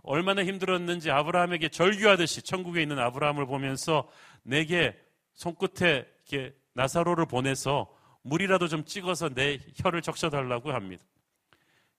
얼마나 0.02 0.44
힘들었는지 0.44 1.10
아브라함에게 1.10 1.68
절규하듯이 1.68 2.42
천국에 2.42 2.82
있는 2.82 2.98
아브라함을 2.98 3.46
보면서 3.46 4.08
내게 4.42 4.98
손끝에 5.34 6.06
이렇게 6.28 6.54
나사로를 6.74 7.26
보내서 7.26 7.92
물이라도 8.22 8.68
좀 8.68 8.84
찍어서 8.84 9.30
내 9.30 9.58
혀를 9.76 10.00
적셔달라고 10.00 10.72
합니다. 10.72 11.04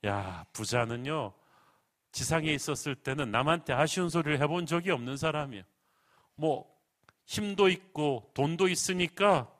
야, 0.05 0.45
부자는요, 0.53 1.33
지상에 2.11 2.51
있었을 2.51 2.95
때는 2.95 3.31
남한테 3.31 3.73
아쉬운 3.73 4.09
소리를 4.09 4.39
해본 4.41 4.65
적이 4.65 4.91
없는 4.91 5.17
사람이에요. 5.17 5.63
뭐, 6.35 6.74
힘도 7.25 7.69
있고 7.69 8.31
돈도 8.33 8.67
있으니까 8.67 9.51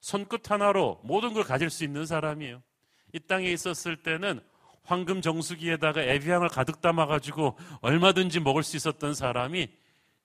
손끝 0.00 0.50
하나로 0.50 1.00
모든 1.04 1.32
걸 1.32 1.44
가질 1.44 1.70
수 1.70 1.84
있는 1.84 2.06
사람이에요. 2.06 2.62
이 3.12 3.20
땅에 3.20 3.50
있었을 3.50 4.02
때는 4.02 4.40
황금 4.84 5.20
정수기에다가 5.20 6.02
에비앙을 6.02 6.48
가득 6.48 6.80
담아가지고 6.80 7.56
얼마든지 7.82 8.40
먹을 8.40 8.62
수 8.62 8.76
있었던 8.76 9.14
사람이 9.14 9.68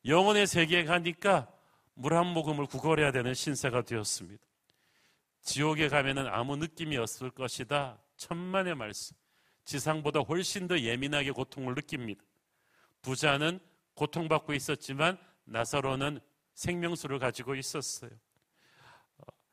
영혼의 0.05 0.47
세계에 0.47 0.85
가니까 0.85 1.47
물 1.93 2.13
한 2.13 2.27
모금을 2.27 2.67
구걸해야 2.67 3.11
되는 3.11 3.33
신세가 3.33 3.81
되었습니다. 3.81 4.43
지옥에 5.41 5.89
가면은 5.89 6.27
아무 6.27 6.55
느낌이 6.55 6.95
없을 6.97 7.31
것이다. 7.31 7.97
천만의 8.17 8.75
말씀. 8.75 9.15
지상보다 9.65 10.19
훨씬 10.21 10.67
더 10.67 10.79
예민하게 10.79 11.31
고통을 11.31 11.73
느낍니다. 11.73 12.23
부자는 13.01 13.59
고통받고 13.95 14.53
있었지만 14.53 15.17
나사로는 15.45 16.19
생명수를 16.57 17.19
가지고 17.19 17.55
있었어요. 17.55 18.09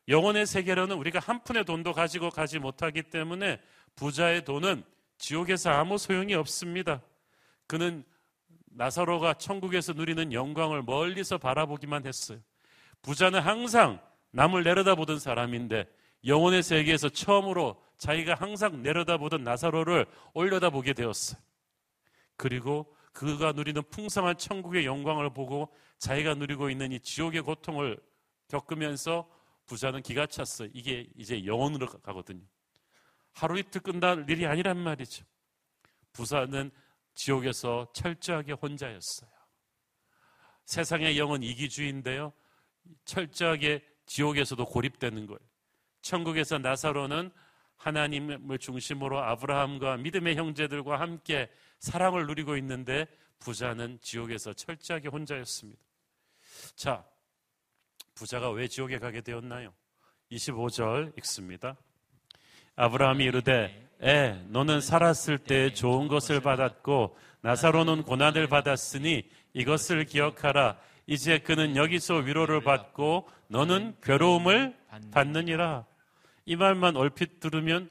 영혼의 0.07 0.45
세계로는 0.45 0.97
우리가 0.97 1.19
한 1.19 1.43
푼의 1.43 1.63
돈도 1.63 1.93
가지고 1.93 2.29
가지 2.29 2.59
못하기 2.59 3.03
때문에 3.03 3.61
부자의 3.95 4.43
돈은 4.43 4.83
지옥에서 5.17 5.69
아무 5.69 5.97
소용이 5.97 6.33
없습니다. 6.33 7.01
그는 7.67 8.03
나사로가 8.65 9.35
천국에서 9.35 9.93
누리는 9.93 10.33
영광을 10.33 10.83
멀리서 10.83 11.37
바라보기만 11.37 12.05
했어요. 12.05 12.39
부자는 13.01 13.39
항상 13.39 14.01
남을 14.31 14.63
내려다보던 14.63 15.19
사람인데 15.19 15.87
영혼의 16.25 16.63
세계에서 16.63 17.09
처음으로 17.09 17.81
자기가 17.97 18.33
항상 18.33 18.81
내려다보던 18.81 19.43
나사로를 19.43 20.07
올려다보게 20.33 20.93
되었어요. 20.93 21.39
그리고 22.35 22.93
그가 23.13 23.53
누리는 23.53 23.81
풍성한 23.89 24.37
천국의 24.37 24.85
영광을 24.85 25.29
보고 25.29 25.71
자기가 25.97 26.35
누리고 26.35 26.69
있는 26.69 26.91
이 26.91 26.99
지옥의 26.99 27.41
고통을 27.41 27.99
겪으면서 28.47 29.29
부자는 29.65 30.01
기가 30.01 30.27
찼어요. 30.27 30.69
이게 30.73 31.07
이제 31.15 31.45
영혼으로 31.45 31.87
가거든요. 31.87 32.43
하루 33.33 33.57
이틀 33.59 33.81
끝날 33.81 34.29
일이 34.29 34.45
아니란 34.45 34.77
말이죠. 34.77 35.25
부자는 36.13 36.71
지옥에서 37.15 37.87
철저하게 37.93 38.53
혼자였어요. 38.53 39.29
세상의 40.65 41.17
영은 41.17 41.43
이기주의인데요. 41.43 42.33
철저하게 43.05 43.83
지옥에서도 44.05 44.63
고립되는 44.65 45.25
거예요. 45.25 45.39
천국에서 46.01 46.59
나사로는 46.59 47.31
하나님을 47.77 48.57
중심으로 48.57 49.19
아브라함과 49.19 49.97
믿음의 49.97 50.35
형제들과 50.35 50.99
함께 50.99 51.49
사랑을 51.79 52.25
누리고 52.27 52.57
있는데 52.57 53.05
부자는 53.39 53.99
지옥에서 54.01 54.53
철저하게 54.53 55.09
혼자였습니다. 55.09 55.84
자, 56.75 57.03
부자가 58.15 58.49
왜 58.49 58.67
지옥에 58.67 58.97
가게 58.97 59.21
되었나요? 59.21 59.73
25절 60.31 61.17
읽습니다. 61.19 61.75
아브라함이 62.75 63.23
이르되 63.23 63.83
에 64.01 64.33
너는 64.47 64.81
살았을 64.81 65.37
때 65.37 65.73
좋은 65.73 66.07
것을 66.09 66.41
받았고 66.41 67.17
나사로는 67.41 68.03
고난을 68.03 68.47
받았으니 68.47 69.23
이것을 69.53 70.03
기억하라 70.05 70.77
이제 71.07 71.37
그는 71.39 71.77
여기서 71.77 72.15
위로를 72.15 72.61
받고 72.61 73.29
너는 73.47 73.95
괴로움을 74.03 74.75
받느니라 75.11 75.85
이 76.45 76.55
말만 76.57 76.97
얼핏 76.97 77.39
들으면 77.39 77.89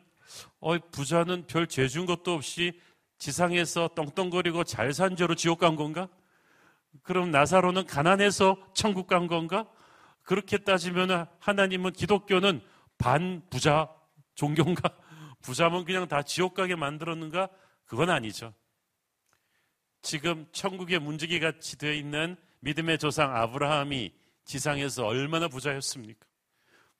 어 0.60 0.76
부자는 0.90 1.46
별 1.46 1.66
죄 1.66 1.86
준 1.88 2.04
것도 2.04 2.34
없이 2.34 2.78
지상에서 3.18 3.88
떵떵거리고 3.94 4.64
잘 4.64 4.92
산 4.92 5.16
죄로 5.16 5.34
지옥 5.34 5.60
간 5.60 5.74
건가? 5.76 6.08
그럼 7.02 7.30
나사로는 7.30 7.86
가난해서 7.86 8.56
천국 8.74 9.06
간 9.06 9.26
건가? 9.26 9.68
그렇게 10.22 10.58
따지면 10.58 11.26
하나님은 11.38 11.92
기독교는 11.92 12.62
반부자 12.98 13.90
종교인가? 14.34 14.96
부자면 15.42 15.84
그냥 15.84 16.08
다 16.08 16.22
지옥 16.22 16.54
가게 16.54 16.74
만들었는가? 16.74 17.48
그건 17.84 18.10
아니죠. 18.10 18.54
지금 20.00 20.46
천국의 20.52 20.98
문지기 20.98 21.40
같이 21.40 21.78
되어 21.78 21.92
있는 21.92 22.36
믿음의 22.60 22.98
조상 22.98 23.36
아브라함이 23.36 24.12
지상에서 24.44 25.06
얼마나 25.06 25.48
부자였습니까? 25.48 26.26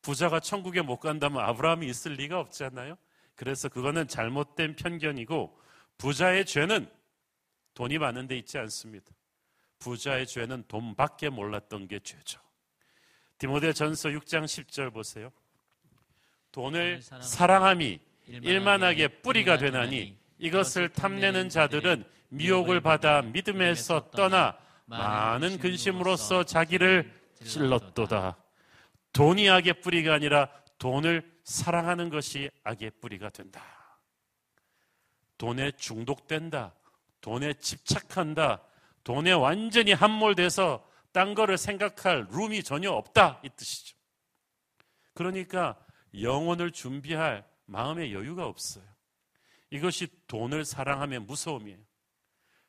부자가 0.02 0.40
천국에 0.40 0.82
못 0.82 0.98
간다면 0.98 1.42
아브라함이 1.42 1.86
있을 1.86 2.12
리가 2.12 2.38
없잖아요. 2.38 2.96
그래서 3.34 3.68
그거는 3.68 4.06
잘못된 4.06 4.76
편견이고 4.76 5.58
부자의 5.98 6.44
죄는 6.44 6.90
돈이 7.74 7.98
많은 7.98 8.26
데 8.26 8.36
있지 8.36 8.58
않습니다. 8.58 9.06
부자의 9.78 10.26
죄는 10.26 10.64
돈밖에 10.68 11.28
몰랐던 11.28 11.88
게 11.88 12.00
죄죠. 12.00 12.40
디모데 13.38 13.72
전서 13.72 14.08
6장 14.08 14.44
10절 14.44 14.92
보세요. 14.92 15.30
돈을 16.52 17.02
사랑함이 17.02 17.98
일만하게 18.26 19.20
뿌리가 19.22 19.58
되나니 19.58 20.16
이것을 20.38 20.88
탐내는 20.90 21.48
자들은 21.48 22.04
미혹을 22.28 22.80
받아 22.80 23.22
믿음에서 23.22 24.10
떠나 24.10 24.56
많은 24.86 25.58
근심으로써 25.58 26.44
자기를 26.44 27.12
찔렀도다. 27.44 28.36
돈이 29.12 29.48
악의 29.50 29.80
뿌리가 29.80 30.14
아니라 30.14 30.48
돈을 30.78 31.32
사랑하는 31.44 32.08
것이 32.08 32.50
악의 32.64 32.92
뿌리가 33.00 33.30
된다. 33.30 33.62
돈에 35.38 35.72
중독된다. 35.72 36.74
돈에 37.20 37.54
집착한다. 37.54 38.60
돈에 39.04 39.32
완전히 39.32 39.92
함몰돼서 39.92 40.84
딴 41.12 41.34
거를 41.34 41.56
생각할 41.56 42.26
룸이 42.30 42.62
전혀 42.64 42.90
없다. 42.90 43.40
이 43.44 43.49
뜻이죠. 43.50 43.96
그러니까 45.12 45.78
영혼을 46.20 46.73
준비할 46.73 47.46
마음의 47.66 48.12
여유가 48.12 48.46
없어요. 48.46 48.84
이것이 49.70 50.08
돈을 50.26 50.64
사랑하면 50.64 51.26
무서움이에요. 51.26 51.78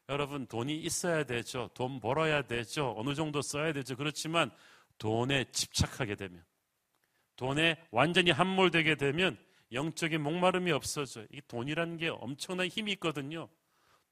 여러분, 0.09 0.45
돈이 0.45 0.75
있어야 0.77 1.23
되죠. 1.23 1.69
돈 1.73 1.99
벌어야 1.99 2.43
되죠. 2.43 2.93
어느 2.97 3.15
정도 3.15 3.41
써야 3.41 3.73
되죠. 3.73 3.95
그렇지만 3.95 4.51
돈에 4.97 5.45
집착하게 5.51 6.15
되면, 6.15 6.43
돈에 7.35 7.75
완전히 7.91 8.31
함몰되게 8.31 8.95
되면 8.95 9.37
영적인 9.71 10.21
목마름이 10.21 10.71
없어져요. 10.71 11.25
이 11.31 11.41
돈이라는 11.47 11.97
게 11.97 12.09
엄청난 12.09 12.67
힘이 12.67 12.93
있거든요. 12.93 13.49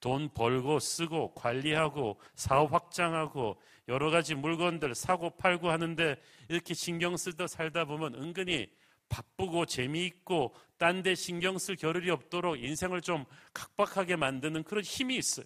돈 0.03 0.27
벌고 0.33 0.79
쓰고 0.79 1.33
관리하고 1.33 2.19
사업 2.35 2.73
확장하고 2.73 3.57
여러 3.87 4.11
가지 4.11 4.35
물건들 4.35 4.95
사고 4.95 5.29
팔고 5.29 5.69
하는데 5.69 6.21
이렇게 6.49 6.73
신경 6.73 7.15
쓰다 7.15 7.47
살다 7.47 7.85
보면 7.85 8.13
은근히 8.15 8.69
바쁘고 9.07 9.65
재미있고 9.65 10.53
딴 10.77 11.03
데 11.03 11.15
신경 11.15 11.57
쓸 11.57 11.77
겨를이 11.77 12.09
없도록 12.09 12.61
인생을 12.61 12.99
좀 12.99 13.23
각박하게 13.53 14.17
만드는 14.17 14.63
그런 14.63 14.83
힘이 14.83 15.15
있어요. 15.15 15.45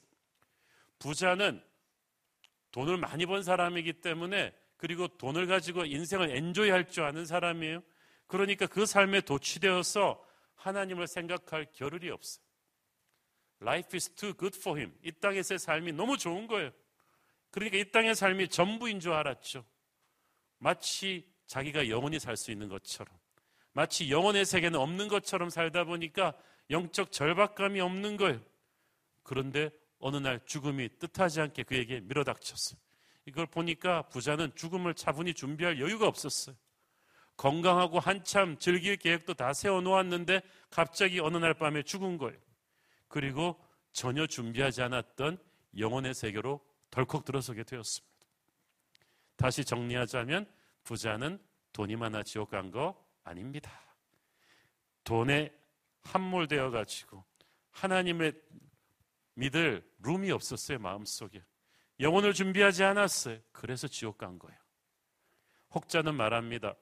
부자는 0.97 1.61
돈을 2.71 2.97
많이 2.97 3.27
번 3.27 3.43
사람이기 3.43 4.01
때문에 4.01 4.55
그리고 4.77 5.07
돈을 5.07 5.45
가지고 5.45 5.85
인생을 5.85 6.35
엔조이 6.35 6.71
할 6.71 6.89
줄 6.89 7.03
아는 7.03 7.27
사람이에요. 7.27 7.83
그러니까 8.25 8.65
그 8.65 8.87
삶에 8.87 9.21
도취되어서 9.21 10.19
하나님을 10.55 11.05
생각할 11.05 11.67
겨를이 11.73 12.09
없어요. 12.09 12.46
Life 13.61 13.95
is 13.97 14.09
too 14.09 14.33
good 14.33 14.57
for 14.59 14.79
him. 14.79 14.93
이 15.03 15.11
땅에서의 15.11 15.59
삶이 15.59 15.93
너무 15.93 16.17
좋은 16.17 16.47
거예요. 16.47 16.71
그러니까 17.51 17.77
이 17.77 17.91
땅의 17.91 18.15
삶이 18.15 18.49
전부인 18.49 18.99
줄 18.99 19.13
알았죠. 19.13 19.65
마치 20.59 21.27
자기가 21.47 21.89
영원히 21.89 22.19
살 22.19 22.37
수 22.37 22.51
있는 22.51 22.67
것처럼. 22.67 23.15
마치 23.73 24.11
영혼의 24.11 24.45
세계는 24.45 24.79
없는 24.79 25.07
것처럼 25.07 25.49
살다 25.49 25.83
보니까 25.83 26.33
영적 26.69 27.11
절박감이 27.11 27.79
없는 27.79 28.17
거예요. 28.17 28.41
그런데 29.23 29.69
어느 29.99 30.17
날 30.17 30.39
죽음이 30.45 30.89
뜻하지 30.99 31.41
않게 31.41 31.63
그에게 31.63 31.99
밀어닥쳤어요. 32.01 32.79
이걸 33.25 33.45
보니까 33.45 34.03
부자는 34.03 34.53
죽음을 34.55 34.93
차분히 34.93 35.33
준비할 35.33 35.79
여유가 35.79 36.07
없었어요. 36.07 36.55
건강하고 37.35 37.99
한참 37.99 38.57
즐길 38.57 38.97
계획도 38.97 39.35
다 39.35 39.53
세워놓았는데 39.53 40.41
갑자기 40.69 41.19
어느 41.19 41.37
날 41.37 41.53
밤에 41.53 41.83
죽은 41.83 42.17
거예요. 42.17 42.39
그리고 43.07 43.59
전혀 43.91 44.27
준비하지 44.27 44.81
않았던 44.83 45.37
영혼의 45.77 46.13
세계로 46.13 46.65
덜컥 46.91 47.25
들어서게 47.25 47.63
되었습니다. 47.63 48.15
다시 49.35 49.63
정리하자면 49.65 50.49
부자는 50.83 51.39
돈이 51.73 51.95
많아 51.95 52.23
지옥 52.23 52.49
간 52.49 52.71
거 52.71 53.05
아닙니다. 53.23 53.71
돈에 55.03 55.53
함몰되어 56.03 56.69
가지고 56.71 57.23
하나님의 57.71 58.33
믿을 59.35 59.87
룸이 59.99 60.31
없었어요, 60.31 60.79
마음속에. 60.79 61.43
영혼을 61.99 62.33
준비하지 62.33 62.83
않았어요. 62.83 63.39
그래서 63.51 63.87
지옥 63.87 64.17
간 64.17 64.39
거예요. 64.39 64.57
혹자는 65.75 66.15
말합니다. 66.15 66.75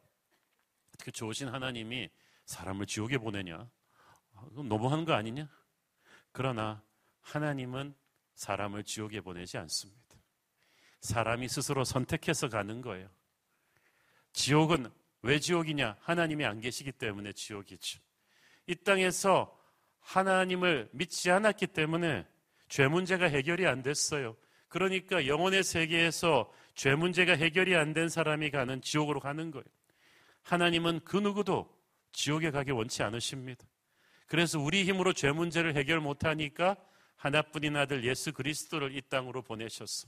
어떻게 0.89 1.11
좋으신 1.11 1.49
하나님이 1.49 2.09
사람을 2.45 2.85
지옥에 2.85 3.17
보내냐? 3.17 3.69
아, 4.33 4.45
너무하는 4.53 5.03
거 5.05 5.13
아니냐? 5.13 5.49
그러나 6.35 6.83
하나님은 7.21 7.95
사람을 8.33 8.83
지옥에 8.83 9.21
보내지 9.21 9.57
않습니다. 9.57 10.17
사람이 10.99 11.47
스스로 11.47 11.85
선택해서 11.85 12.49
가는 12.49 12.81
거예요. 12.81 13.07
지옥은 14.33 14.91
왜 15.21 15.39
지옥이냐? 15.39 15.95
하나님이 16.01 16.43
안 16.43 16.59
계시기 16.59 16.91
때문에 16.91 17.31
지옥이죠. 17.31 18.01
이 18.67 18.75
땅에서 18.75 19.57
하나님을 20.01 20.89
믿지 20.91 21.31
않았기 21.31 21.67
때문에 21.67 22.27
죄 22.67 22.89
문제가 22.89 23.27
해결이 23.27 23.65
안 23.65 23.81
됐어요. 23.81 24.35
그러니까 24.67 25.27
영혼의 25.27 25.63
세계에서 25.63 26.51
죄 26.75 26.95
문제가 26.95 27.31
해결이 27.31 27.77
안 27.77 27.93
된 27.93 28.09
사람이 28.09 28.51
가는 28.51 28.81
지옥으로 28.81 29.21
가는 29.21 29.51
거예요. 29.51 29.65
하나님은 30.43 30.99
그 31.05 31.15
누구도 31.15 31.73
지옥에 32.11 32.51
가기 32.51 32.71
원치 32.71 33.03
않으십니다. 33.03 33.65
그래서 34.27 34.59
우리 34.59 34.83
힘으로 34.83 35.13
죄 35.13 35.31
문제를 35.31 35.75
해결 35.75 35.99
못하니까 35.99 36.75
하나뿐인 37.15 37.75
아들 37.77 38.03
예수 38.03 38.33
그리스도를 38.33 38.95
이 38.95 39.01
땅으로 39.01 39.41
보내셨어. 39.41 40.07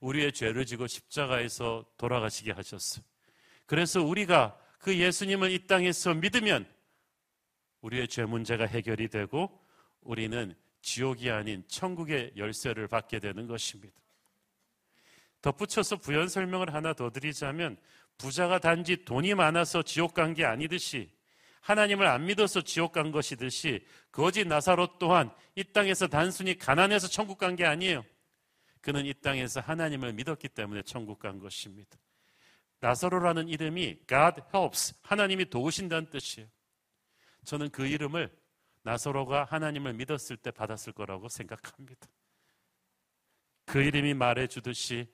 우리의 0.00 0.32
죄를 0.32 0.64
지고 0.64 0.86
십자가에서 0.86 1.84
돌아가시게 1.96 2.52
하셨어. 2.52 3.02
그래서 3.66 4.02
우리가 4.02 4.58
그 4.78 4.96
예수님을 4.96 5.50
이 5.50 5.66
땅에서 5.66 6.14
믿으면 6.14 6.66
우리의 7.80 8.08
죄 8.08 8.24
문제가 8.24 8.64
해결이 8.64 9.08
되고 9.08 9.64
우리는 10.02 10.54
지옥이 10.82 11.30
아닌 11.30 11.64
천국의 11.66 12.32
열쇠를 12.36 12.86
받게 12.86 13.18
되는 13.18 13.46
것입니다. 13.46 13.94
덧붙여서 15.42 15.96
부연 15.96 16.28
설명을 16.28 16.72
하나 16.72 16.92
더 16.92 17.10
드리자면 17.10 17.76
부자가 18.16 18.58
단지 18.58 19.04
돈이 19.04 19.34
많아서 19.34 19.82
지옥 19.82 20.14
간 20.14 20.34
게 20.34 20.44
아니듯이 20.44 21.10
하나님을 21.60 22.06
안 22.06 22.26
믿어서 22.26 22.62
지옥 22.62 22.92
간 22.92 23.10
것이듯이 23.12 23.84
거짓 24.10 24.46
나사로 24.46 24.98
또한 24.98 25.30
이 25.54 25.64
땅에서 25.64 26.06
단순히 26.06 26.56
가난해서 26.56 27.08
천국 27.08 27.38
간 27.38 27.56
게 27.56 27.64
아니에요. 27.66 28.04
그는 28.80 29.04
이 29.06 29.12
땅에서 29.14 29.60
하나님을 29.60 30.12
믿었기 30.12 30.48
때문에 30.48 30.82
천국 30.82 31.18
간 31.18 31.38
것입니다. 31.38 31.98
나사로라는 32.80 33.48
이름이 33.48 34.06
God 34.08 34.42
helps, 34.54 34.94
하나님이 35.02 35.50
도우신다는 35.50 36.10
뜻이에요. 36.10 36.48
저는 37.44 37.70
그 37.70 37.86
이름을 37.86 38.30
나사로가 38.82 39.44
하나님을 39.44 39.94
믿었을 39.94 40.36
때 40.36 40.50
받았을 40.50 40.92
거라고 40.92 41.28
생각합니다. 41.28 42.06
그 43.66 43.82
이름이 43.82 44.14
말해 44.14 44.46
주듯이 44.46 45.12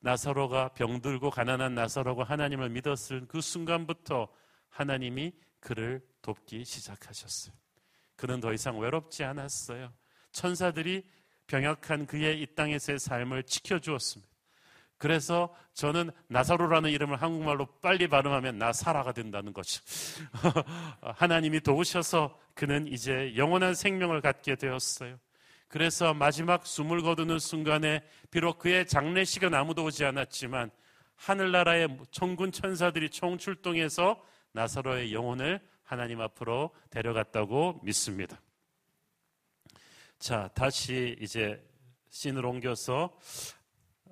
나사로가 0.00 0.68
병들고 0.70 1.30
가난한 1.30 1.74
나사로가 1.74 2.24
하나님을 2.24 2.68
믿었을 2.70 3.26
그 3.28 3.40
순간부터 3.40 4.28
하나님이 4.68 5.32
그를 5.66 6.00
돕기 6.22 6.64
시작하셨어요. 6.64 7.52
그는 8.14 8.38
더 8.38 8.52
이상 8.52 8.78
외롭지 8.78 9.24
않았어요. 9.24 9.92
천사들이 10.30 11.04
병약한 11.48 12.06
그의 12.06 12.40
이 12.40 12.46
땅에서의 12.54 13.00
삶을 13.00 13.42
지켜주었습니다. 13.42 14.32
그래서 14.96 15.52
저는 15.74 16.12
나사로라는 16.28 16.90
이름을 16.90 17.20
한국말로 17.20 17.66
빨리 17.80 18.06
발음하면 18.06 18.58
나사라가 18.58 19.10
된다는 19.10 19.52
거죠. 19.52 19.82
하나님이 21.16 21.60
도우셔서 21.60 22.38
그는 22.54 22.86
이제 22.86 23.34
영원한 23.36 23.74
생명을 23.74 24.20
갖게 24.20 24.54
되었어요. 24.54 25.18
그래서 25.66 26.14
마지막 26.14 26.64
숨을 26.64 27.02
거두는 27.02 27.40
순간에 27.40 28.04
비록 28.30 28.60
그의 28.60 28.86
장례식은 28.86 29.52
아무도 29.52 29.82
오지 29.82 30.04
않았지만 30.04 30.70
하늘나라의 31.16 31.98
천군 32.12 32.52
천사들이 32.52 33.10
총출동해서 33.10 34.22
나사로의 34.56 35.12
영혼을 35.12 35.60
하나님 35.82 36.22
앞으로 36.22 36.74
데려갔다고 36.88 37.80
믿습니다. 37.82 38.40
자, 40.18 40.48
다시 40.54 41.14
이제 41.20 41.62
씬을 42.08 42.44
옮겨서 42.44 43.14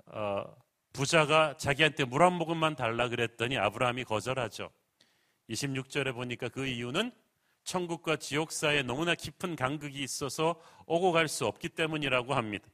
어, 0.06 0.44
부자가 0.92 1.56
자기한테 1.56 2.04
물 2.04 2.20
한 2.22 2.34
모금만 2.34 2.76
달라 2.76 3.08
그랬더니 3.08 3.56
아브라함이 3.56 4.04
거절하죠. 4.04 4.70
26절에 5.48 6.12
보니까 6.12 6.50
그 6.50 6.66
이유는 6.66 7.10
천국과 7.64 8.16
지옥 8.16 8.52
사이에 8.52 8.82
너무나 8.82 9.14
깊은 9.14 9.56
간극이 9.56 10.02
있어서 10.02 10.60
오고 10.84 11.12
갈 11.12 11.26
수 11.26 11.46
없기 11.46 11.70
때문이라고 11.70 12.34
합니다. 12.34 12.68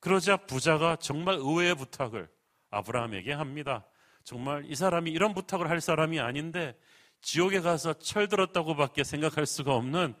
그러자 0.00 0.36
부자가 0.36 0.96
정말 0.96 1.36
의외의 1.36 1.76
부탁을 1.76 2.28
아브라함에게 2.70 3.32
합니다. 3.32 3.86
정말 4.24 4.64
이 4.66 4.74
사람이 4.74 5.10
이런 5.12 5.32
부탁을 5.32 5.70
할 5.70 5.80
사람이 5.80 6.18
아닌데 6.20 6.76
지옥에 7.20 7.60
가서 7.60 7.94
철들었다고밖에 7.94 9.04
생각할 9.04 9.46
수가 9.46 9.74
없는 9.74 10.14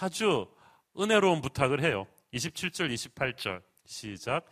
아주 0.00 0.48
은혜로운 0.98 1.40
부탁을 1.40 1.82
해요. 1.82 2.06
27절, 2.34 2.92
28절 2.92 3.62
시작. 3.86 4.46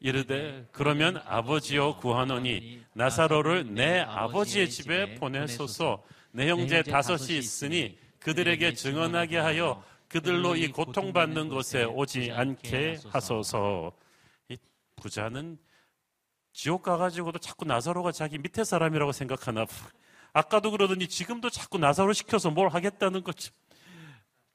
이르되 0.00 0.66
그러면 0.72 1.20
아버지여 1.26 1.98
구하노니 1.98 2.82
나사로를 2.94 3.74
내 3.74 4.00
아버지의 4.00 4.70
집에 4.70 5.14
보내소서 5.16 6.02
내 6.32 6.48
형제 6.48 6.82
다섯이 6.82 7.36
있으니 7.36 7.98
그들에게 8.18 8.72
증언하게 8.72 9.36
하여 9.36 9.84
그들로 10.08 10.56
이 10.56 10.68
고통받는 10.68 11.50
곳에 11.50 11.84
오지 11.84 12.32
않게 12.32 12.98
하소서. 13.10 13.92
이 14.48 14.56
부자는 14.96 15.58
지옥 16.52 16.82
가가지고도 16.82 17.38
자꾸 17.38 17.64
나사로가 17.64 18.10
자기 18.10 18.38
밑에 18.38 18.64
사람이라고 18.64 19.12
생각하나 19.12 19.64
봐. 19.64 19.72
아까도 20.32 20.70
그러더니 20.70 21.08
지금도 21.08 21.50
자꾸 21.50 21.78
나사로 21.78 22.12
시켜서 22.12 22.50
뭘 22.50 22.68
하겠다는 22.68 23.22
거지. 23.22 23.50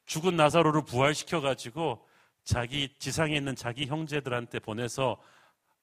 죽은 0.06 0.36
나사로를 0.36 0.86
부활시켜가지고 0.86 2.06
자기 2.44 2.94
지상에 3.00 3.36
있는 3.36 3.56
자기 3.56 3.88
형제들한테 3.88 4.60
보내서 4.60 5.22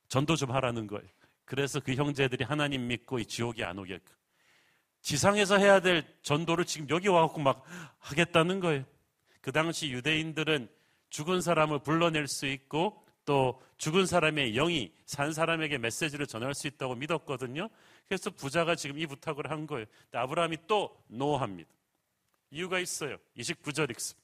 전도 0.09 0.37
좀 0.37 0.53
하라는 0.53 0.87
거예요. 0.87 1.07
그래서 1.45 1.81
그 1.81 1.95
형제들이 1.95 2.45
하나님 2.45 2.87
믿고 2.87 3.19
이 3.19 3.27
지옥에 3.27 3.65
안 3.65 3.79
오게끔. 3.79 4.15
지상에서 5.01 5.59
해야 5.59 5.81
될 5.81 6.05
전도를 6.23 6.65
지금 6.65 6.89
여기 6.89 7.09
와갖고 7.09 7.41
막 7.41 7.65
하겠다는 7.99 8.61
거예요. 8.61 8.85
그 9.41 9.51
당시 9.51 9.91
유대인들은 9.91 10.69
죽은 11.11 11.41
사람을 11.41 11.81
불러낼 11.81 12.29
수 12.29 12.47
있고 12.47 13.02
또 13.25 13.61
죽은 13.79 14.07
사람의 14.07 14.53
영이 14.55 14.93
산 15.07 15.33
사람에게 15.33 15.79
메시지를 15.79 16.27
전할 16.27 16.55
수 16.55 16.67
있다고 16.67 16.95
믿었거든요. 16.95 17.69
그래서 18.09 18.31
부자가 18.31 18.75
지금 18.75 18.99
이 18.99 19.07
부탁을 19.07 19.51
한 19.51 19.67
거예요. 19.67 19.87
아브라함이 20.13 20.59
또 20.67 20.97
노합니다. 21.09 21.71
이유가 22.51 22.79
있어요. 22.79 23.17
29절 23.37 23.91
읽습니다. 23.93 24.23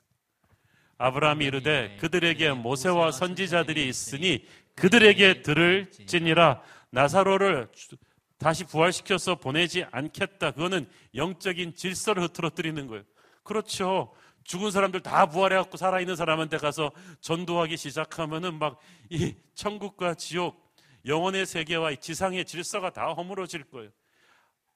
아브라함이 0.99 1.45
이르되 1.45 1.97
그들에게 2.01 2.53
모세와 2.53 3.13
선지자들이 3.13 3.89
있으니 3.89 4.45
그들에게 4.75 5.43
들을지니라 5.43 6.61
나사로를 6.91 7.69
다시 8.39 8.65
부활시켜서 8.65 9.37
보내지 9.37 9.85
않겠다. 9.91 10.53
그거는 10.53 10.89
영적인 11.15 11.75
질서를 11.75 12.23
흐트러뜨리는 12.25 12.87
거예요. 12.87 13.05
그렇죠. 13.43 14.13
죽은 14.49 14.71
사람들 14.71 15.01
다 15.03 15.27
부활해갖고 15.27 15.77
살아있는 15.77 16.17
사람한테 16.17 16.57
가서 16.57 16.91
전도하기 17.21 17.77
시작하면은 17.77 18.59
막 18.59 18.81
이 19.11 19.35
천국과 19.55 20.15
지옥, 20.15 20.75
영혼의 21.07 21.47
세계와 21.47 21.93
이 21.93 21.97
지상의 21.99 22.45
질서가 22.45 22.91
다 22.91 23.13
허물어질 23.13 23.65
거예요. 23.65 23.91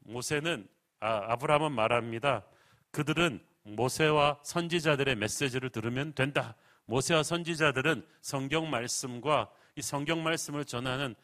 모세는, 0.00 0.68
아, 1.00 1.32
아브라함은 1.32 1.72
말합니다. 1.72 2.44
그들은 2.90 3.42
모세와 3.64 4.40
선지자들의 4.42 5.16
메시지를 5.16 5.70
들으면 5.70 6.14
된다. 6.14 6.54
모세와 6.86 7.22
선지자들은 7.22 8.06
성경 8.20 8.70
말씀과 8.70 9.50
이 9.76 9.82
성경 9.82 10.22
말씀을 10.22 10.64
전하는 10.64 11.14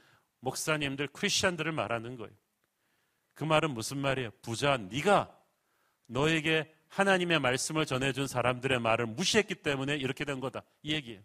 목사님들, 0.41 1.09
크리스천들을 1.09 1.73
말하는 1.73 2.17
거예요. 2.17 2.33
그 3.35 3.45
말은 3.45 3.73
무슨 3.73 3.99
말이에요? 3.99 4.31
부자, 4.43 4.77
네가 4.77 5.35
너에게 6.07 6.75
하나님의 6.89 7.39
말씀을 7.41 7.87
전해준 7.87 8.27
사람들의 8.27 8.81
말을 8.81 9.07
무시했기 9.07 9.57
때문에 9.57 9.97
이렇게 9.97 10.25
된 10.25 10.41
거다. 10.41 10.63
이 10.83 10.93
얘기예요. 10.95 11.21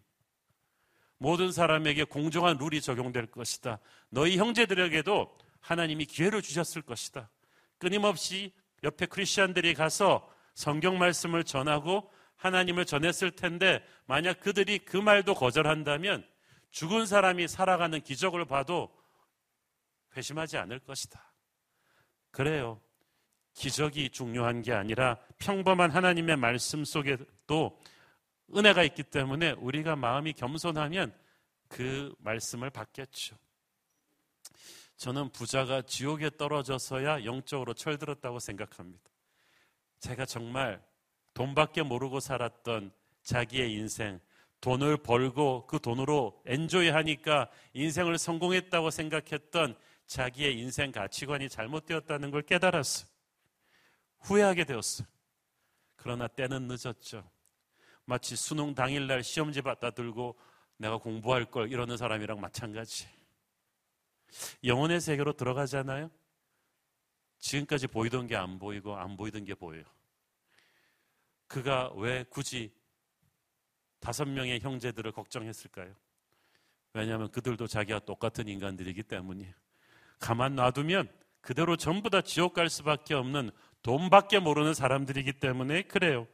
모든 1.18 1.52
사람에게 1.52 2.04
공정한 2.04 2.58
룰이 2.58 2.80
적용될 2.80 3.26
것이다. 3.26 3.78
너희 4.10 4.36
형제들에게도 4.36 5.38
하나님이 5.60 6.04
기회를 6.04 6.42
주셨을 6.42 6.82
것이다. 6.82 7.30
끊임없이 7.78 8.52
옆에 8.82 9.06
크리스천들이 9.06 9.74
가서 9.74 10.28
성경 10.54 10.98
말씀을 10.98 11.44
전하고 11.44 12.10
하나님을 12.36 12.84
전했을 12.84 13.30
텐데 13.30 13.82
만약 14.06 14.40
그들이 14.40 14.80
그 14.80 14.96
말도 14.96 15.34
거절한다면 15.34 16.26
죽은 16.70 17.06
사람이 17.06 17.48
살아가는 17.48 18.00
기적을 18.00 18.44
봐도 18.44 18.94
회심하지 20.16 20.58
않을 20.58 20.80
것이다. 20.80 21.32
그래요. 22.30 22.80
기적이 23.54 24.10
중요한 24.10 24.62
게 24.62 24.72
아니라 24.72 25.16
평범한 25.38 25.90
하나님의 25.90 26.36
말씀 26.36 26.84
속에도 26.84 27.80
은혜가 28.54 28.82
있기 28.84 29.04
때문에 29.04 29.52
우리가 29.52 29.96
마음이 29.96 30.34
겸손하면 30.34 31.14
그 31.68 32.14
말씀을 32.18 32.70
받겠죠. 32.70 33.36
저는 34.96 35.30
부자가 35.30 35.82
지옥에 35.82 36.30
떨어져서야 36.36 37.24
영적으로 37.24 37.74
철들었다고 37.74 38.38
생각합니다. 38.38 39.10
제가 39.98 40.26
정말 40.26 40.82
돈밖에 41.32 41.82
모르고 41.82 42.20
살았던 42.20 42.92
자기의 43.22 43.72
인생, 43.72 44.20
돈을 44.60 44.98
벌고 44.98 45.66
그 45.66 45.78
돈으로 45.78 46.40
엔조이 46.46 46.90
하니까 46.90 47.50
인생을 47.72 48.18
성공했다고 48.18 48.90
생각했던 48.90 49.76
자기의 50.06 50.58
인생 50.58 50.92
가치관이 50.92 51.48
잘못되었다는 51.48 52.30
걸 52.30 52.42
깨달았어요. 52.42 53.13
후회하게 54.24 54.64
되었어요. 54.64 55.06
그러나 55.96 56.26
때는 56.26 56.66
늦었죠. 56.68 57.30
마치 58.04 58.36
수능 58.36 58.74
당일날 58.74 59.22
시험지 59.22 59.62
받다 59.62 59.90
들고 59.90 60.38
내가 60.76 60.98
공부할 60.98 61.46
걸 61.46 61.70
이러는 61.70 61.96
사람이랑 61.96 62.40
마찬가지. 62.40 63.08
영혼의 64.64 65.00
세계로 65.00 65.34
들어가잖아요. 65.34 66.10
지금까지 67.38 67.86
보이던 67.86 68.26
게 68.26 68.36
안 68.36 68.58
보이고 68.58 68.96
안 68.96 69.16
보이던 69.16 69.44
게 69.44 69.54
보여요. 69.54 69.84
그가 71.46 71.92
왜 71.94 72.24
굳이 72.24 72.74
다섯 74.00 74.24
명의 74.26 74.60
형제들을 74.60 75.12
걱정했을까요? 75.12 75.94
왜냐하면 76.94 77.30
그들도 77.30 77.66
자기와 77.66 78.00
똑같은 78.00 78.48
인간들이기 78.48 79.02
때문이에요. 79.04 79.52
가만 80.18 80.54
놔두면 80.54 81.08
그대로 81.40 81.76
전부 81.76 82.08
다 82.10 82.22
지옥 82.22 82.54
갈 82.54 82.70
수밖에 82.70 83.14
없는 83.14 83.50
돈밖에 83.84 84.38
모르는 84.38 84.72
사람들이기 84.72 85.34
때문에 85.34 85.82
그래요. 85.82 86.26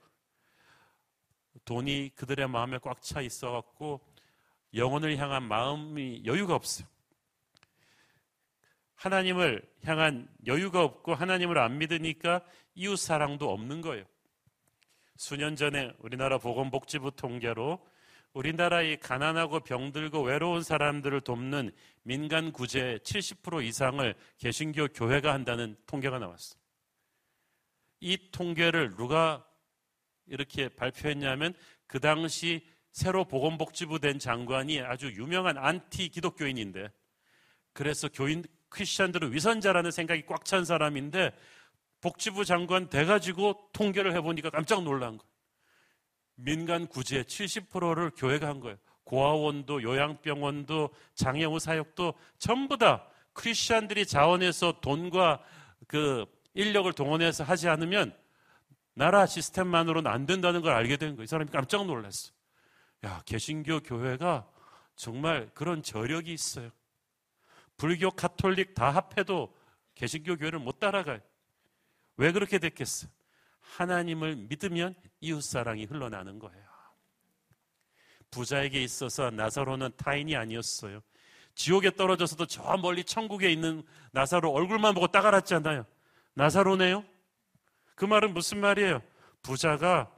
돈이 1.64 2.12
그들의 2.14 2.48
마음에 2.48 2.78
꽉 2.78 3.02
차 3.02 3.20
있어 3.20 3.50
갖고 3.50 4.00
영혼을 4.74 5.18
향한 5.18 5.42
마음이 5.42 6.22
여유가 6.24 6.54
없어요. 6.54 6.86
하나님을 8.94 9.68
향한 9.84 10.28
여유가 10.46 10.84
없고 10.84 11.14
하나님을 11.14 11.58
안 11.58 11.78
믿으니까 11.78 12.44
이웃 12.76 12.96
사랑도 12.96 13.50
없는 13.50 13.80
거예요. 13.80 14.04
수년 15.16 15.56
전에 15.56 15.92
우리나라 15.98 16.38
보건복지부 16.38 17.16
통계로 17.16 17.84
우리나라의 18.32 19.00
가난하고 19.00 19.60
병들고 19.60 20.22
외로운 20.22 20.62
사람들을 20.62 21.22
돕는 21.22 21.72
민간 22.04 22.52
구제 22.52 23.00
70% 23.02 23.64
이상을 23.64 24.14
개신교 24.38 24.88
교회가 24.88 25.32
한다는 25.32 25.76
통계가 25.86 26.20
나왔어. 26.20 26.59
이 28.00 28.30
통계를 28.32 28.96
누가 28.96 29.46
이렇게 30.26 30.68
발표했냐면 30.68 31.54
그 31.86 32.00
당시 32.00 32.66
새로 32.92 33.24
보건복지부 33.24 34.00
된 34.00 34.18
장관이 34.18 34.80
아주 34.80 35.12
유명한 35.12 35.58
안티 35.58 36.08
기독교인인데 36.08 36.90
그래서 37.72 38.08
교인 38.08 38.44
크리스천들은 38.68 39.32
위선자라는 39.32 39.90
생각이 39.90 40.26
꽉 40.26 40.44
찬 40.44 40.64
사람인데 40.64 41.32
복지부 42.00 42.44
장관 42.44 42.88
돼가지고 42.88 43.70
통계를 43.72 44.14
해보니까 44.16 44.50
깜짝 44.50 44.82
놀란 44.82 45.18
거예요. 45.18 45.30
민간 46.36 46.86
구제 46.86 47.22
70%를 47.22 48.10
교회가 48.16 48.48
한 48.48 48.60
거예요. 48.60 48.78
고아원도 49.04 49.82
요양병원도 49.82 50.90
장애우 51.14 51.58
사역도 51.58 52.14
전부 52.38 52.78
다 52.78 53.06
크리스천들이 53.34 54.06
자원해서 54.06 54.80
돈과 54.80 55.42
그 55.86 56.24
인력을 56.54 56.92
동원해서 56.92 57.44
하지 57.44 57.68
않으면 57.68 58.16
나라 58.94 59.26
시스템만으로는 59.26 60.10
안 60.10 60.26
된다는 60.26 60.62
걸 60.62 60.72
알게 60.72 60.96
된 60.96 61.16
거예요. 61.16 61.24
이 61.24 61.26
사람이 61.26 61.50
깜짝 61.50 61.86
놀랐어. 61.86 62.32
야, 63.04 63.22
개신교 63.24 63.80
교회가 63.80 64.46
정말 64.96 65.50
그런 65.54 65.82
저력이 65.82 66.32
있어요. 66.32 66.70
불교, 67.76 68.10
카톨릭 68.10 68.74
다 68.74 68.90
합해도 68.90 69.54
개신교 69.94 70.36
교회를 70.36 70.58
못 70.58 70.78
따라가요. 70.78 71.20
왜 72.16 72.32
그렇게 72.32 72.58
됐겠어? 72.58 73.08
하나님을 73.60 74.36
믿으면 74.36 74.94
이웃 75.20 75.40
사랑이 75.42 75.84
흘러나는 75.84 76.38
거예요. 76.38 76.70
부자에게 78.30 78.82
있어서 78.82 79.30
나사로는 79.30 79.90
타인이 79.96 80.36
아니었어요. 80.36 81.00
지옥에 81.54 81.90
떨어져서도 81.90 82.46
저 82.46 82.76
멀리 82.76 83.04
천국에 83.04 83.50
있는 83.50 83.82
나사로 84.12 84.52
얼굴만 84.52 84.94
보고 84.94 85.06
딱 85.08 85.24
알았잖아요. 85.26 85.84
나사로네요? 86.34 87.04
그 87.94 88.04
말은 88.04 88.32
무슨 88.32 88.60
말이에요? 88.60 89.02
부자가 89.42 90.10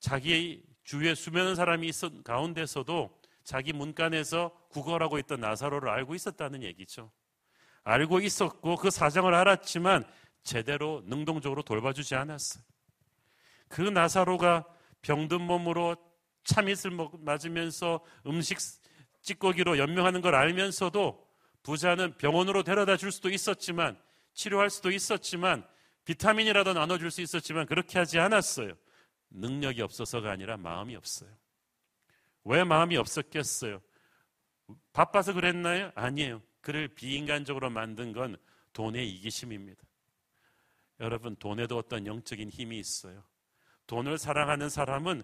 자기 0.00 0.64
주위에 0.84 1.14
수많은 1.14 1.54
사람이 1.54 1.86
있었 1.86 2.24
가운데서도 2.24 3.20
자기 3.44 3.72
문간에서 3.72 4.50
구걸하고 4.70 5.18
있던 5.20 5.40
나사로를 5.40 5.88
알고 5.88 6.14
있었다는 6.14 6.62
얘기죠. 6.62 7.10
알고 7.84 8.20
있었고 8.20 8.76
그 8.76 8.90
사정을 8.90 9.34
알았지만 9.34 10.04
제대로 10.42 11.02
능동적으로 11.06 11.62
돌봐주지 11.62 12.14
않았어요. 12.14 12.64
그 13.68 13.80
나사로가 13.80 14.66
병든 15.02 15.40
몸으로 15.40 15.96
참잇을 16.44 16.96
맞으면서 17.20 18.04
음식 18.26 18.58
찌꺼기로 19.22 19.78
연명하는 19.78 20.20
걸 20.20 20.34
알면서도 20.34 21.26
부자는 21.62 22.16
병원으로 22.16 22.64
데려다 22.64 22.96
줄 22.96 23.12
수도 23.12 23.30
있었지만 23.30 23.98
치료할 24.34 24.70
수도 24.70 24.90
있었지만 24.90 25.66
비타민이라도 26.04 26.72
나눠줄 26.72 27.10
수 27.10 27.20
있었지만 27.20 27.66
그렇게 27.66 27.98
하지 27.98 28.18
않았어요. 28.18 28.74
능력이 29.30 29.82
없어서가 29.82 30.30
아니라 30.30 30.56
마음이 30.56 30.96
없어요. 30.96 31.30
왜 32.44 32.64
마음이 32.64 32.96
없었겠어요? 32.96 33.80
바빠서 34.92 35.32
그랬나요? 35.32 35.92
아니에요. 35.94 36.42
그를 36.60 36.88
비인간적으로 36.88 37.70
만든 37.70 38.12
건 38.12 38.36
돈의 38.72 39.08
이기심입니다. 39.10 39.82
여러분, 41.00 41.36
돈에도 41.36 41.76
어떤 41.76 42.06
영적인 42.06 42.48
힘이 42.48 42.78
있어요. 42.78 43.24
돈을 43.86 44.18
사랑하는 44.18 44.68
사람은 44.68 45.22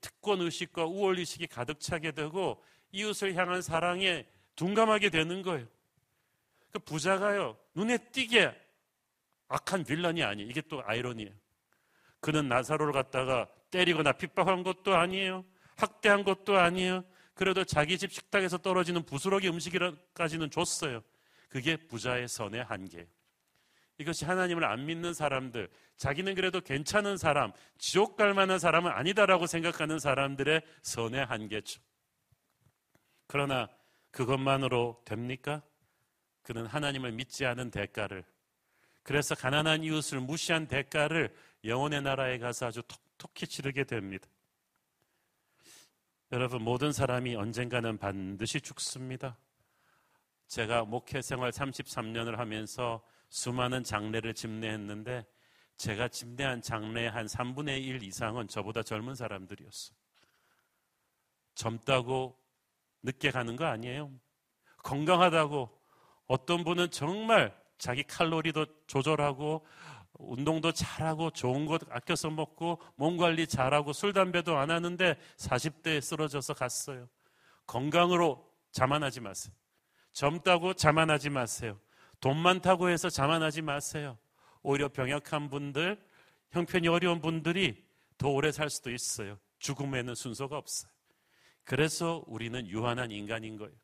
특권 0.00 0.40
의식과 0.40 0.86
우월 0.86 1.18
의식이 1.18 1.46
가득 1.46 1.80
차게 1.80 2.12
되고 2.12 2.62
이웃을 2.92 3.34
향한 3.34 3.62
사랑에 3.62 4.26
둔감하게 4.56 5.10
되는 5.10 5.42
거예요. 5.42 5.66
그 6.72 6.78
부자가요 6.78 7.56
눈에 7.74 7.98
띄게 7.98 8.54
악한 9.48 9.84
빌런이 9.84 10.22
아니에요. 10.22 10.48
이게 10.48 10.60
또 10.62 10.82
아이러니예요. 10.84 11.32
그는 12.20 12.48
나사로를 12.48 12.92
갖다가 12.92 13.48
때리거나 13.70 14.12
핍박한 14.12 14.62
것도 14.62 14.94
아니에요. 14.94 15.44
학대한 15.76 16.24
것도 16.24 16.58
아니에요. 16.58 17.04
그래도 17.34 17.64
자기 17.64 17.98
집 17.98 18.12
식탁에서 18.12 18.58
떨어지는 18.58 19.02
부스러기 19.04 19.48
음식이까지는 19.48 20.50
줬어요. 20.50 21.02
그게 21.48 21.76
부자의 21.76 22.28
선의 22.28 22.62
한계예요. 22.62 23.06
이것이 23.98 24.24
하나님을 24.24 24.64
안 24.64 24.86
믿는 24.86 25.12
사람들, 25.12 25.68
자기는 25.96 26.34
그래도 26.34 26.60
괜찮은 26.60 27.18
사람, 27.18 27.52
지옥 27.76 28.16
갈 28.16 28.32
만한 28.32 28.58
사람은 28.58 28.90
아니다라고 28.90 29.46
생각하는 29.46 29.98
사람들의 29.98 30.62
선의 30.82 31.24
한계죠. 31.26 31.80
그러나 33.26 33.68
그것만으로 34.10 35.02
됩니까? 35.04 35.62
그는 36.42 36.66
하나님을 36.66 37.12
믿지 37.12 37.44
않은 37.46 37.70
대가를 37.70 38.24
그래서 39.02 39.34
가난한 39.34 39.84
이웃을 39.84 40.20
무시한 40.20 40.66
대가를 40.66 41.34
영혼의 41.64 42.02
나라에 42.02 42.38
가서 42.38 42.66
아주 42.66 42.82
톡톡히 42.82 43.46
치르게 43.46 43.84
됩니다. 43.84 44.28
여러분 46.32 46.62
모든 46.62 46.92
사람이 46.92 47.34
언젠가는 47.34 47.98
반드시 47.98 48.60
죽습니다. 48.60 49.36
제가 50.46 50.84
목회 50.84 51.22
생활 51.22 51.50
33년을 51.50 52.36
하면서 52.36 53.02
수많은 53.28 53.84
장례를 53.84 54.34
집례했는데 54.34 55.26
제가 55.76 56.08
집례한 56.08 56.62
장례의 56.62 57.10
한 57.10 57.26
3분의 57.26 57.82
1 57.82 58.02
이상은 58.02 58.48
저보다 58.48 58.82
젊은 58.82 59.14
사람들이었어요. 59.14 59.96
젊다고 61.54 62.38
늦게 63.02 63.30
가는 63.30 63.56
거 63.56 63.64
아니에요. 63.64 64.12
건강하다고 64.82 65.79
어떤 66.30 66.62
분은 66.62 66.92
정말 66.92 67.52
자기 67.76 68.04
칼로리도 68.04 68.64
조절하고 68.86 69.66
운동도 70.12 70.70
잘하고 70.70 71.30
좋은 71.32 71.66
것 71.66 71.82
아껴서 71.90 72.30
먹고 72.30 72.80
몸 72.94 73.16
관리 73.16 73.48
잘하고 73.48 73.92
술 73.92 74.12
담배도 74.12 74.56
안 74.56 74.70
하는데 74.70 75.16
40대에 75.36 76.00
쓰러져서 76.00 76.54
갔어요. 76.54 77.08
건강으로 77.66 78.48
자만하지 78.70 79.20
마세요. 79.20 79.52
젊다고 80.12 80.74
자만하지 80.74 81.30
마세요. 81.30 81.80
돈 82.20 82.36
많다고 82.36 82.90
해서 82.90 83.10
자만하지 83.10 83.62
마세요. 83.62 84.16
오히려 84.62 84.88
병약한 84.88 85.50
분들, 85.50 86.00
형편이 86.50 86.86
어려운 86.86 87.20
분들이 87.20 87.84
더 88.18 88.28
오래 88.28 88.52
살 88.52 88.70
수도 88.70 88.92
있어요. 88.92 89.36
죽음에는 89.58 90.14
순서가 90.14 90.56
없어요. 90.56 90.92
그래서 91.64 92.22
우리는 92.28 92.68
유한한 92.68 93.10
인간인 93.10 93.56
거예요. 93.56 93.74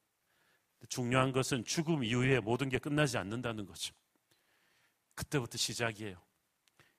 중요한 0.88 1.32
것은 1.32 1.64
죽음 1.64 2.04
이후에 2.04 2.40
모든 2.40 2.68
게 2.68 2.78
끝나지 2.78 3.18
않는다는 3.18 3.66
거죠. 3.66 3.94
그때부터 5.14 5.58
시작이에요. 5.58 6.16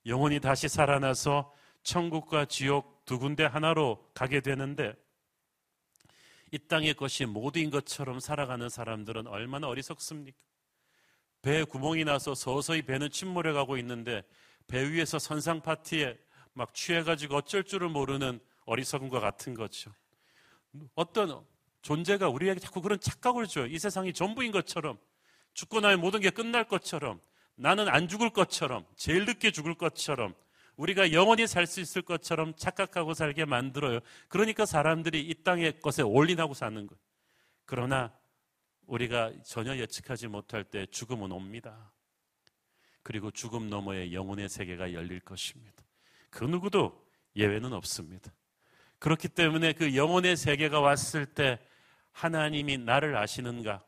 영혼이 0.05 0.39
다시 0.39 0.67
살아나서 0.67 1.53
천국과 1.83 2.45
지옥 2.45 3.05
두 3.05 3.19
군데 3.19 3.45
하나로 3.45 4.11
가게 4.13 4.41
되는데 4.41 4.93
이 6.51 6.57
땅의 6.57 6.95
것이 6.95 7.25
모두인 7.25 7.69
것처럼 7.69 8.19
살아가는 8.19 8.67
사람들은 8.69 9.27
얼마나 9.27 9.67
어리석습니까? 9.67 10.37
배에 11.41 11.63
구멍이 11.63 12.03
나서 12.05 12.35
서서히 12.35 12.81
배는 12.81 13.11
침몰해 13.11 13.51
가고 13.53 13.77
있는데 13.77 14.23
배 14.67 14.89
위에서 14.89 15.19
선상 15.19 15.61
파티에 15.61 16.17
막 16.53 16.73
취해가지고 16.73 17.35
어쩔 17.35 17.63
줄을 17.63 17.89
모르는 17.89 18.39
어리석음과 18.65 19.19
같은 19.19 19.53
거죠. 19.53 19.93
어떤 20.95 21.45
존재가 21.87 22.27
우리에게 22.27 22.59
자꾸 22.59 22.81
그런 22.81 22.99
착각을 22.99 23.47
줘요. 23.47 23.65
이 23.65 23.79
세상이 23.79 24.11
전부인 24.11 24.51
것처럼 24.51 24.97
죽고 25.53 25.79
나면 25.79 26.01
모든 26.01 26.19
게 26.19 26.31
끝날 26.31 26.65
것처럼 26.65 27.21
나는 27.55 27.87
안 27.87 28.09
죽을 28.09 28.29
것처럼 28.29 28.85
제일 28.97 29.23
늦게 29.23 29.51
죽을 29.51 29.73
것처럼 29.73 30.35
우리가 30.75 31.13
영원히 31.13 31.47
살 31.47 31.65
수 31.65 31.79
있을 31.79 32.01
것처럼 32.01 32.53
착각하고 32.57 33.13
살게 33.13 33.45
만들어요. 33.45 34.01
그러니까 34.27 34.65
사람들이 34.65 35.21
이 35.21 35.43
땅의 35.45 35.79
것에 35.79 36.01
올인하고 36.01 36.53
사는 36.53 36.75
거예요. 36.75 36.99
그러나 37.63 38.13
우리가 38.85 39.31
전혀 39.45 39.77
예측하지 39.77 40.27
못할 40.27 40.65
때 40.65 40.87
죽음은 40.87 41.31
옵니다. 41.31 41.93
그리고 43.01 43.31
죽음 43.31 43.69
너머에 43.69 44.11
영혼의 44.11 44.49
세계가 44.49 44.91
열릴 44.91 45.21
것입니다. 45.21 45.85
그 46.29 46.43
누구도 46.43 47.01
예외는 47.37 47.71
없습니다. 47.71 48.33
그렇기 48.99 49.29
때문에 49.29 49.71
그 49.71 49.95
영혼의 49.95 50.35
세계가 50.35 50.81
왔을 50.81 51.25
때 51.25 51.59
하나님이 52.17 52.79
나를 52.79 53.15
아시는가? 53.15 53.85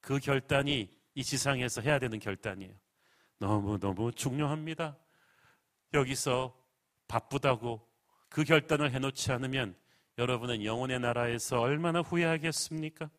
그 0.00 0.18
결단이 0.18 0.88
이 1.14 1.22
지상에서 1.22 1.82
해야 1.82 1.98
되는 1.98 2.18
결단이에요. 2.18 2.74
너무너무 3.38 4.10
중요합니다. 4.12 4.96
여기서 5.92 6.58
바쁘다고 7.08 7.86
그 8.30 8.44
결단을 8.44 8.92
해놓지 8.92 9.32
않으면 9.32 9.76
여러분은 10.16 10.64
영혼의 10.64 11.00
나라에서 11.00 11.60
얼마나 11.60 12.00
후회하겠습니까? 12.00 13.10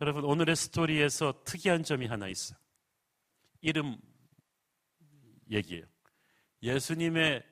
여러분, 0.00 0.24
오늘의 0.24 0.54
스토리에서 0.54 1.42
특이한 1.42 1.82
점이 1.82 2.06
하나 2.06 2.28
있어요. 2.28 2.56
이름 3.60 3.98
얘기예요. 5.50 5.84
예수님의 6.62 7.42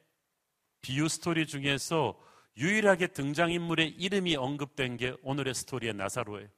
비유 0.83 1.09
스토리 1.09 1.49
중에서 1.49 2.17
유일하게 2.57 3.09
등장인물의 3.09 3.91
이름이 3.91 4.37
언급된 4.37 4.97
게 4.97 5.15
오늘의 5.23 5.55
스토리의 5.55 5.95
나사로예요. 5.95 6.49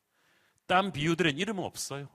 딴 0.66 0.92
비유들은 0.92 1.38
이름은 1.38 1.64
없어요. 1.64 2.08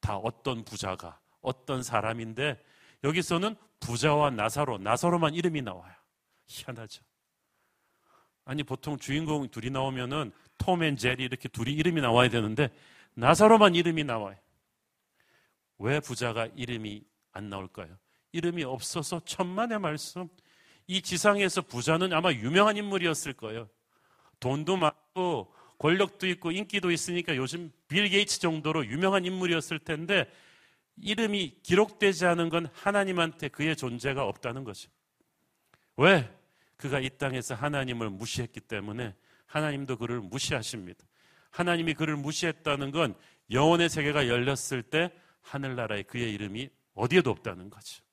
다 0.00 0.16
어떤 0.16 0.64
부자가, 0.64 1.18
어떤 1.40 1.82
사람인데 1.82 2.62
여기서는 3.02 3.56
부자와 3.80 4.30
나사로, 4.30 4.78
나사로만 4.78 5.34
이름이 5.34 5.62
나와요. 5.62 5.94
희한하죠. 6.46 7.02
아니, 8.44 8.62
보통 8.62 8.98
주인공 8.98 9.48
둘이 9.48 9.70
나오면은 9.70 10.32
톰 10.58 10.82
앤 10.82 10.96
제리 10.96 11.24
이렇게 11.24 11.48
둘이 11.48 11.72
이름이 11.72 12.00
나와야 12.00 12.28
되는데 12.28 12.68
나사로만 13.14 13.74
이름이 13.74 14.04
나와요. 14.04 14.36
왜 15.78 16.00
부자가 16.00 16.46
이름이 16.54 17.02
안 17.32 17.48
나올까요? 17.48 17.96
이름이 18.32 18.64
없어서 18.64 19.20
천만의 19.24 19.78
말씀. 19.80 20.28
이 20.86 21.02
지상에서 21.02 21.62
부자는 21.62 22.12
아마 22.12 22.32
유명한 22.32 22.76
인물이었을 22.76 23.32
거예요. 23.34 23.68
돈도 24.40 24.76
많고 24.76 25.52
권력도 25.78 26.26
있고 26.28 26.52
인기도 26.52 26.90
있으니까 26.90 27.36
요즘 27.36 27.72
빌 27.88 28.08
게이츠 28.08 28.40
정도로 28.40 28.86
유명한 28.86 29.24
인물이었을 29.24 29.78
텐데 29.80 30.30
이름이 30.96 31.60
기록되지 31.62 32.26
않은 32.26 32.48
건 32.48 32.68
하나님한테 32.72 33.48
그의 33.48 33.76
존재가 33.76 34.24
없다는 34.24 34.64
거죠. 34.64 34.90
왜? 35.96 36.30
그가 36.76 37.00
이 37.00 37.08
땅에서 37.08 37.54
하나님을 37.54 38.10
무시했기 38.10 38.60
때문에 38.60 39.14
하나님도 39.46 39.96
그를 39.98 40.20
무시하십니다. 40.20 41.04
하나님이 41.50 41.94
그를 41.94 42.16
무시했다는 42.16 42.90
건 42.90 43.14
영혼의 43.50 43.88
세계가 43.88 44.28
열렸을 44.28 44.82
때 44.82 45.12
하늘나라에 45.42 46.02
그의 46.02 46.32
이름이 46.32 46.68
어디에도 46.94 47.30
없다는 47.30 47.70
거죠. 47.70 48.03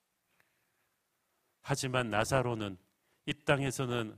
하지만 1.62 2.10
나사로는 2.10 2.78
이 3.26 3.34
땅에서는 3.34 4.18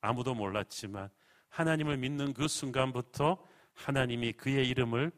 아무도 0.00 0.34
몰랐지만 0.34 1.08
하나님을 1.48 1.96
믿는 1.96 2.32
그 2.32 2.48
순간부터 2.48 3.44
하나님이 3.74 4.32
그의 4.32 4.68
이름을 4.68 5.12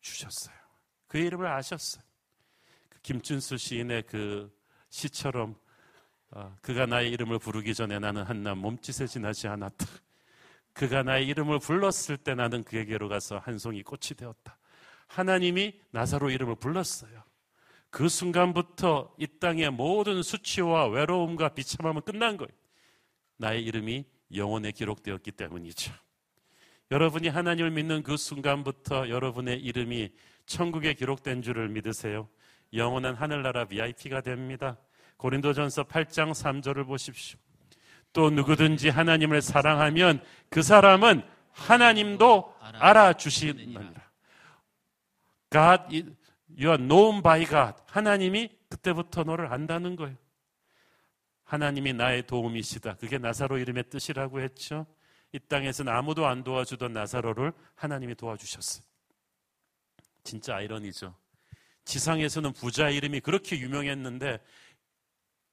주셨어요. 0.00 0.56
그의 1.06 1.26
이름을 1.26 1.46
아셨어요. 1.46 2.02
그 2.88 3.00
김춘수 3.02 3.56
시인의 3.56 4.04
그 4.04 4.54
시처럼 4.90 5.56
어, 6.30 6.56
그가 6.60 6.86
나의 6.86 7.10
이름을 7.12 7.38
부르기 7.38 7.74
전에 7.74 7.98
나는 7.98 8.24
한낱 8.24 8.58
몸짓에 8.58 9.06
지나지 9.06 9.46
않았다. 9.48 9.86
그가 10.72 11.02
나의 11.02 11.26
이름을 11.28 11.60
불렀을 11.60 12.16
때 12.16 12.34
나는 12.34 12.62
그에게로 12.64 13.08
가서 13.08 13.38
한 13.38 13.58
송이 13.58 13.82
꽃이 13.82 14.16
되었다. 14.16 14.58
하나님이 15.06 15.80
나사로 15.90 16.30
이름을 16.30 16.56
불렀어요. 16.56 17.22
그 17.96 18.10
순간부터 18.10 19.14
이 19.16 19.26
땅의 19.40 19.70
모든 19.70 20.22
수치와 20.22 20.86
외로움과 20.88 21.54
비참함은 21.54 22.02
끝난 22.02 22.36
거예요. 22.36 22.50
나의 23.38 23.64
이름이 23.64 24.04
영혼에 24.34 24.70
기록되었기 24.70 25.32
때문이죠. 25.32 25.94
여러분이 26.90 27.28
하나님을 27.28 27.70
믿는 27.70 28.02
그 28.02 28.18
순간부터 28.18 29.08
여러분의 29.08 29.60
이름이 29.60 30.12
천국에 30.44 30.92
기록된 30.92 31.40
줄을 31.40 31.70
믿으세요. 31.70 32.28
영원한 32.74 33.14
하늘나라 33.14 33.64
VIP가 33.64 34.20
됩니다. 34.20 34.76
고린도전서 35.16 35.84
8장 35.84 36.32
3절을 36.32 36.84
보십시오. 36.86 37.38
또 38.12 38.28
누구든지 38.28 38.90
하나님을 38.90 39.40
사랑하면 39.40 40.22
그 40.50 40.60
사람은 40.60 41.22
하나님도 41.50 42.56
알아주시느니라. 42.60 43.90
God, 45.48 46.15
you 46.56 46.68
are 46.68 46.78
known 46.78 47.22
by 47.22 47.44
God. 47.44 47.74
하나님이 47.86 48.50
그때부터 48.68 49.24
너를 49.24 49.52
안다는 49.52 49.96
거예요. 49.96 50.16
하나님이 51.44 51.92
나의 51.92 52.26
도움이시다. 52.26 52.96
그게 52.96 53.18
나사로 53.18 53.58
이름의 53.58 53.90
뜻이라고 53.90 54.40
했죠. 54.40 54.86
이 55.32 55.38
땅에서는 55.38 55.92
아무도 55.92 56.26
안 56.26 56.42
도와주던 56.42 56.92
나사로를 56.92 57.52
하나님이 57.74 58.14
도와주셨어요. 58.14 58.84
진짜 60.24 60.56
아이러니죠. 60.56 61.14
지상에서는 61.84 62.52
부자 62.52 62.90
이름이 62.90 63.20
그렇게 63.20 63.58
유명했는데 63.58 64.40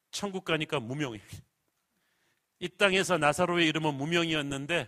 천국 0.09 0.45
가니까 0.45 0.79
무명이. 0.79 1.19
이 2.59 2.69
땅에서 2.69 3.17
나사로의 3.17 3.67
이름은 3.67 3.93
무명이었는데 3.95 4.87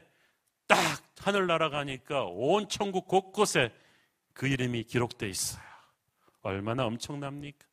딱 0.67 0.77
하늘 1.19 1.45
날아가니까 1.45 2.23
온 2.23 2.67
천국 2.67 3.07
곳곳에 3.07 3.71
그 4.33 4.47
이름이 4.47 4.83
기록돼 4.83 5.29
있어요. 5.29 5.74
얼마나 6.45 6.85
엄청납니까? 6.85 7.65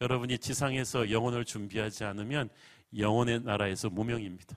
여러분이 0.00 0.38
지상에서 0.38 1.10
영혼을 1.10 1.44
준비하지 1.44 2.04
않으면 2.04 2.50
영혼의 2.96 3.40
나라에서 3.40 3.88
무명입니다. 3.88 4.56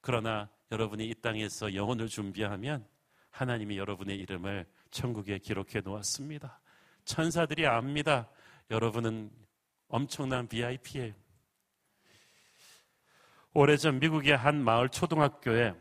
그러나 0.00 0.48
여러분이 0.70 1.08
이 1.08 1.14
땅에서 1.14 1.74
영혼을 1.74 2.08
준비하면 2.08 2.86
하나님이 3.30 3.78
여러분의 3.78 4.16
이름을 4.18 4.66
천국에 4.90 5.38
기록해 5.38 5.80
놓았습니다. 5.84 6.60
천사들이 7.04 7.66
압니다. 7.66 8.28
여러분은 8.70 9.30
엄청난 9.88 10.46
VIP예요. 10.46 11.14
오래전 13.54 13.98
미국의 13.98 14.36
한 14.36 14.62
마을 14.62 14.88
초등학교에 14.88 15.74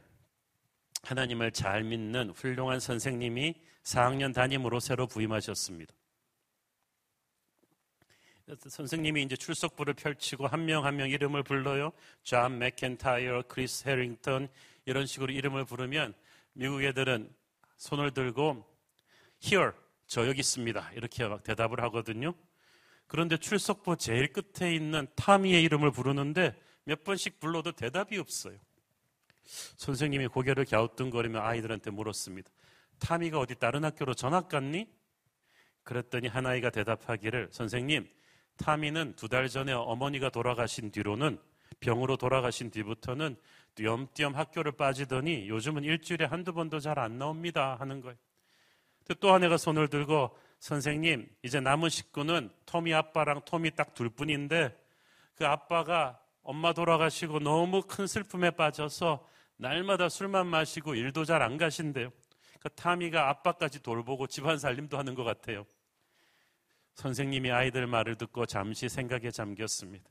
하나님을 1.03 1.51
잘 1.51 1.83
믿는 1.83 2.31
훌륭한 2.31 2.79
선생님이 2.79 3.55
4학년 3.83 4.33
담임으로 4.33 4.79
새로 4.79 5.07
부임하셨습니다. 5.07 5.93
선생님이 8.47 9.23
이제 9.23 9.35
출석부를 9.35 9.93
펼치고 9.93 10.47
한명 10.47 10.85
한 10.85 10.95
명 10.95 11.09
이름을 11.09 11.43
불러요. 11.43 11.91
존 12.23 12.59
맥켄타이어, 12.59 13.43
크리스 13.47 13.87
해링턴 13.87 14.49
이런 14.85 15.05
식으로 15.05 15.31
이름을 15.31 15.65
부르면 15.65 16.13
미국 16.53 16.83
애들은 16.83 17.33
손을 17.77 18.11
들고 18.11 18.65
here 19.43 19.71
저 20.07 20.27
여기 20.27 20.39
있습니다. 20.39 20.91
이렇게 20.93 21.27
막 21.27 21.43
대답을 21.43 21.81
하거든요. 21.83 22.33
그런데 23.07 23.37
출석부 23.37 23.97
제일 23.97 24.33
끝에 24.33 24.73
있는 24.73 25.07
타미의 25.15 25.63
이름을 25.63 25.91
부르는데 25.91 26.55
몇 26.83 27.03
번씩 27.03 27.39
불러도 27.39 27.73
대답이 27.73 28.17
없어요. 28.17 28.57
선생님이 29.43 30.27
고개를 30.27 30.65
갸우뚱거리며 30.65 31.41
아이들한테 31.41 31.91
물었습니다. 31.91 32.49
타미가 32.99 33.39
어디 33.39 33.55
다른 33.55 33.83
학교로 33.83 34.13
전학 34.13 34.49
갔니? 34.49 34.87
그랬더니 35.83 36.27
한 36.27 36.45
아이가 36.45 36.69
대답하기를 36.69 37.49
선생님 37.51 38.07
타미는 38.63 39.15
두 39.15 39.27
달 39.27 39.49
전에 39.49 39.73
어머니가 39.73 40.29
돌아가신 40.29 40.91
뒤로는 40.91 41.39
병으로 41.79 42.17
돌아가신 42.17 42.69
뒤부터는 42.71 43.35
띄엄띄엄 43.75 44.35
학교를 44.35 44.73
빠지더니 44.73 45.47
요즘은 45.49 45.83
일주일에 45.83 46.25
한두 46.25 46.53
번도 46.53 46.79
잘 46.79 46.99
안 46.99 47.17
나옵니다 47.17 47.75
하는 47.79 48.01
거예요. 48.01 48.17
또 49.19 49.33
한 49.33 49.43
애가 49.43 49.57
손을 49.57 49.87
들고 49.89 50.35
선생님 50.59 51.27
이제 51.43 51.59
남은 51.59 51.89
식구는 51.89 52.49
토미 52.65 52.93
아빠랑 52.93 53.41
토미 53.45 53.71
딱 53.75 53.93
둘 53.93 54.09
뿐인데 54.09 54.77
그 55.35 55.45
아빠가 55.47 56.19
엄마 56.43 56.73
돌아가시고 56.73 57.39
너무 57.39 57.81
큰 57.81 58.07
슬픔에 58.07 58.51
빠져서 58.51 59.25
날마다 59.57 60.07
술만 60.09 60.47
마시고 60.47 60.95
일도 60.95 61.25
잘 61.25 61.41
안 61.41 61.57
가신대요. 61.57 62.11
그 62.59 62.69
타미가 62.69 63.29
아빠까지 63.29 63.81
돌보고 63.81 64.27
집안 64.27 64.57
살림도 64.59 64.97
하는 64.97 65.15
것 65.15 65.23
같아요. 65.23 65.65
선생님이 66.95 67.51
아이들 67.51 67.87
말을 67.87 68.15
듣고 68.15 68.45
잠시 68.45 68.89
생각에 68.89 69.31
잠겼습니다. 69.31 70.09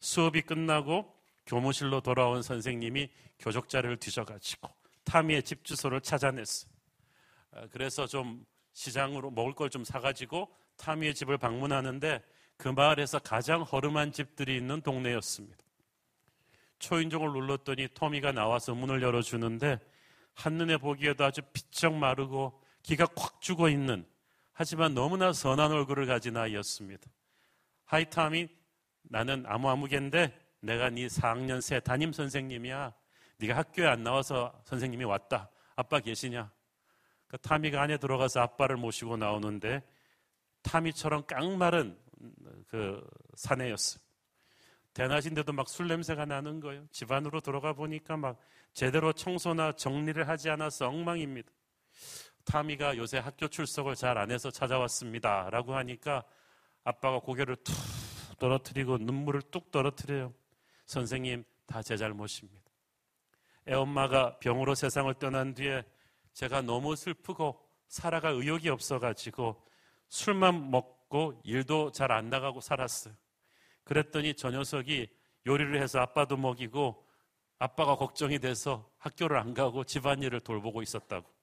수업이 0.00 0.42
끝나고 0.42 1.14
교무실로 1.46 2.00
돌아온 2.00 2.42
선생님이 2.42 3.10
교적자를 3.38 3.98
뒤져가지고 3.98 4.68
타미의 5.04 5.42
집 5.42 5.64
주소를 5.64 6.00
찾아냈어요. 6.00 6.70
아, 7.52 7.66
그래서 7.70 8.06
좀 8.06 8.44
시장으로 8.72 9.30
먹을 9.30 9.54
걸 9.54 9.70
좀 9.70 9.84
사가지고 9.84 10.48
타미의 10.76 11.14
집을 11.14 11.38
방문하는데 11.38 12.22
그 12.56 12.68
마을에서 12.68 13.18
가장 13.18 13.62
허름한 13.62 14.12
집들이 14.12 14.56
있는 14.56 14.80
동네였습니다. 14.82 15.56
초인종을 16.78 17.32
눌렀더니 17.32 17.88
토미가 17.94 18.32
나와서 18.32 18.74
문을 18.74 19.02
열어주는데 19.02 19.78
한눈에 20.34 20.76
보기에도 20.76 21.24
아주 21.24 21.40
비쩍 21.52 21.94
마르고 21.94 22.60
기가 22.82 23.06
콱 23.06 23.40
죽어 23.40 23.70
있는 23.70 24.06
하지만 24.58 24.94
너무나 24.94 25.34
선한 25.34 25.70
얼굴을 25.70 26.06
가진 26.06 26.34
아이였습니다. 26.34 27.10
Hi 27.84 28.08
타미 28.08 28.48
나는 29.02 29.44
아무아무개인데 29.46 30.34
내가 30.60 30.88
네 30.88 31.08
4학년 31.08 31.60
새 31.60 31.78
담임 31.78 32.10
선생님이야. 32.10 32.94
네가 33.36 33.54
학교에 33.54 33.86
안 33.86 34.02
나와서 34.02 34.58
선생님이 34.64 35.04
왔다. 35.04 35.50
아빠 35.76 36.00
계시냐? 36.00 36.50
그 37.26 37.36
타미가 37.36 37.82
안에 37.82 37.98
들어가서 37.98 38.40
아빠를 38.40 38.78
모시고 38.78 39.18
나오는데 39.18 39.82
타미처럼 40.62 41.26
깡마른 41.26 41.98
그 42.66 43.06
사내였어요. 43.34 44.02
대낮인데도 44.94 45.52
막 45.52 45.68
술 45.68 45.86
냄새가 45.88 46.24
나는 46.24 46.60
거예요. 46.60 46.86
집 46.90 47.12
안으로 47.12 47.42
들어가 47.42 47.74
보니까 47.74 48.16
막 48.16 48.40
제대로 48.72 49.12
청소나 49.12 49.72
정리를 49.72 50.26
하지 50.26 50.48
않아서 50.48 50.88
엉망입니다. 50.88 51.52
타미가 52.46 52.96
요새 52.96 53.18
학교 53.18 53.48
출석을 53.48 53.94
잘 53.96 54.16
안 54.18 54.30
해서 54.30 54.50
찾아왔습니다. 54.50 55.50
라고 55.50 55.74
하니까 55.74 56.24
아빠가 56.84 57.18
고개를 57.18 57.56
툭 57.56 57.74
떨어뜨리고 58.38 58.98
눈물을 58.98 59.42
뚝 59.50 59.70
떨어뜨려요. 59.70 60.32
선생님, 60.86 61.44
다 61.66 61.82
제 61.82 61.96
잘못입니다. 61.96 62.70
애엄마가 63.68 64.38
병으로 64.38 64.74
세상을 64.76 65.12
떠난 65.14 65.54
뒤에 65.54 65.84
제가 66.32 66.62
너무 66.62 66.94
슬프고 66.94 67.60
살아갈 67.88 68.34
의욕이 68.34 68.68
없어가지고 68.68 69.60
술만 70.08 70.70
먹고 70.70 71.40
일도 71.44 71.90
잘 71.90 72.12
안 72.12 72.30
나가고 72.30 72.60
살았어요. 72.60 73.14
그랬더니 73.82 74.34
저 74.34 74.50
녀석이 74.50 75.08
요리를 75.46 75.80
해서 75.82 75.98
아빠도 76.00 76.36
먹이고 76.36 77.04
아빠가 77.58 77.96
걱정이 77.96 78.38
돼서 78.38 78.88
학교를 78.98 79.36
안 79.38 79.54
가고 79.54 79.82
집안일을 79.84 80.40
돌보고 80.40 80.82
있었다고. 80.82 81.35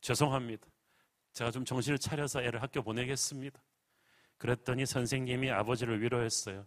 죄송합니다. 0.00 0.66
제가 1.32 1.50
좀 1.50 1.64
정신을 1.64 1.98
차려서 1.98 2.42
애를 2.42 2.62
학교 2.62 2.82
보내겠습니다. 2.82 3.60
그랬더니 4.38 4.86
선생님이 4.86 5.50
아버지를 5.50 6.00
위로했어요. 6.02 6.66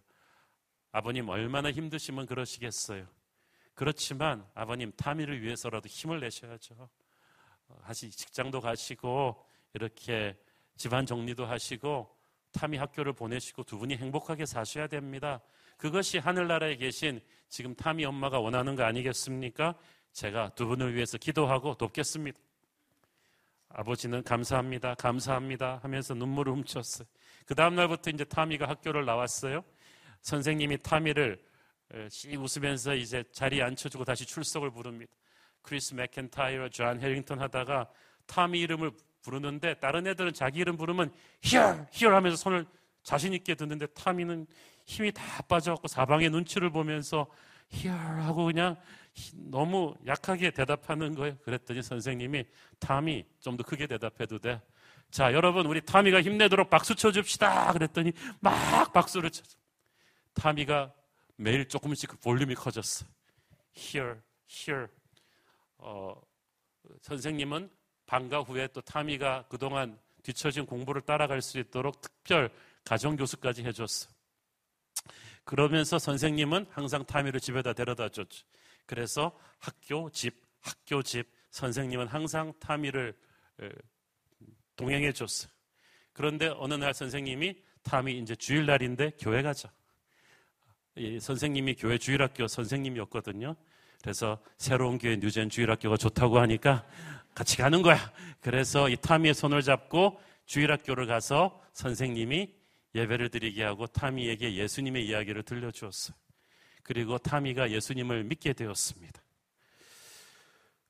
아버님 0.92 1.28
얼마나 1.28 1.70
힘드시면 1.70 2.26
그러시겠어요. 2.26 3.06
그렇지만 3.74 4.46
아버님 4.54 4.92
타미를 4.92 5.42
위해서라도 5.42 5.88
힘을 5.88 6.20
내셔야죠. 6.20 6.88
하시 7.82 8.10
직장도 8.10 8.60
가시고 8.60 9.44
이렇게 9.74 10.36
집안 10.76 11.06
정리도 11.06 11.46
하시고 11.46 12.14
타미 12.52 12.76
학교를 12.76 13.12
보내시고 13.12 13.64
두 13.64 13.78
분이 13.78 13.96
행복하게 13.96 14.44
사셔야 14.46 14.86
됩니다. 14.88 15.40
그것이 15.76 16.18
하늘나라에 16.18 16.76
계신 16.76 17.20
지금 17.48 17.74
타미 17.74 18.04
엄마가 18.04 18.40
원하는 18.40 18.74
거 18.74 18.82
아니겠습니까? 18.82 19.76
제가 20.12 20.50
두 20.54 20.66
분을 20.66 20.94
위해서 20.94 21.16
기도하고 21.16 21.74
돕겠습니다. 21.76 22.38
아버지는 23.72 24.22
감사합니다, 24.22 24.94
감사합니다 24.94 25.80
하면서 25.82 26.14
눈물을 26.14 26.52
훔쳤어요. 26.52 27.06
그 27.46 27.54
다음날부터 27.54 28.10
이제 28.10 28.24
타미가 28.24 28.68
학교를 28.68 29.04
나왔어요. 29.04 29.62
선생님이 30.22 30.78
타미를 30.78 31.42
씩 32.10 32.40
웃으면서 32.40 32.94
이제 32.94 33.24
자리에 33.32 33.62
앉혀주고 33.62 34.04
다시 34.04 34.26
출석을 34.26 34.70
부릅니다. 34.70 35.12
크리스 35.62 35.94
맥켄타이어, 35.94 36.68
존 36.70 37.00
해링턴 37.00 37.40
하다가 37.40 37.88
타미 38.26 38.60
이름을 38.60 38.92
부르는데 39.22 39.74
다른 39.74 40.06
애들은 40.06 40.32
자기 40.32 40.60
이름 40.60 40.76
부르면 40.76 41.12
here 41.42 41.86
here 41.92 42.14
하면서 42.14 42.36
손을 42.36 42.66
자신 43.02 43.32
있게 43.34 43.54
드는데 43.54 43.86
타미는 43.86 44.46
힘이 44.86 45.12
다 45.12 45.22
빠져갖고 45.42 45.88
사방의 45.88 46.30
눈치를 46.30 46.70
보면서 46.70 47.26
here 47.68 47.94
하고 47.94 48.46
그냥 48.46 48.76
너무 49.34 49.94
약하게 50.06 50.50
대답하는 50.50 51.14
거예요. 51.14 51.36
그랬더니 51.38 51.82
선생님이 51.82 52.44
타미 52.78 53.24
좀 53.40 53.56
더 53.56 53.64
크게 53.64 53.86
대답해도 53.86 54.38
돼. 54.38 54.60
자 55.10 55.32
여러분 55.32 55.66
우리 55.66 55.80
타미가 55.80 56.22
힘내도록 56.22 56.70
박수 56.70 56.94
쳐 56.94 57.10
줍시다. 57.12 57.72
그랬더니 57.72 58.12
막 58.40 58.92
박수를 58.92 59.30
쳐. 59.30 59.42
타미가 60.34 60.92
매일 61.36 61.66
조금씩 61.68 62.10
그 62.10 62.16
볼륨이 62.18 62.54
커졌어. 62.54 63.04
Here, 63.76 64.16
here. 64.48 64.86
어, 65.78 66.14
선생님은 67.02 67.70
방과 68.06 68.40
후에 68.40 68.68
또 68.68 68.80
타미가 68.80 69.46
그동안 69.48 69.98
뒤처진 70.22 70.66
공부를 70.66 71.02
따라갈 71.02 71.40
수 71.42 71.58
있도록 71.58 72.00
특별 72.00 72.50
가정 72.84 73.16
교수까지 73.16 73.64
해줬어. 73.64 74.08
그러면서 75.44 75.98
선생님은 75.98 76.66
항상 76.70 77.04
타미를 77.04 77.40
집에다 77.40 77.72
데려다 77.72 78.08
줬죠. 78.08 78.44
그래서 78.90 79.38
학교, 79.60 80.10
집, 80.10 80.34
학교, 80.58 81.00
집, 81.00 81.24
선생님은 81.50 82.08
항상 82.08 82.52
타미를 82.58 83.16
동행해 84.74 85.12
줬어. 85.12 85.48
그런데 86.12 86.48
어느 86.56 86.74
날 86.74 86.92
선생님이 86.92 87.54
타미 87.84 88.18
이제 88.18 88.34
주일날인데 88.34 89.12
교회 89.20 89.42
가자. 89.42 89.70
선생님이 91.20 91.76
교회 91.76 91.98
주일학교 91.98 92.48
선생님이었거든요. 92.48 93.54
그래서 94.02 94.42
새로운 94.58 94.98
교회 94.98 95.16
뉴젠 95.16 95.50
주일학교가 95.50 95.96
좋다고 95.96 96.40
하니까 96.40 96.84
같이 97.32 97.58
가는 97.58 97.82
거야. 97.82 98.12
그래서 98.40 98.88
이 98.88 98.96
타미의 98.96 99.34
손을 99.34 99.62
잡고 99.62 100.20
주일학교를 100.46 101.06
가서 101.06 101.62
선생님이 101.74 102.52
예배를 102.96 103.28
드리게 103.28 103.62
하고 103.62 103.86
타미에게 103.86 104.56
예수님의 104.56 105.06
이야기를 105.06 105.44
들려주었어요. 105.44 106.16
그리고 106.82 107.18
타미가 107.18 107.70
예수님을 107.70 108.24
믿게 108.24 108.52
되었습니다. 108.52 109.22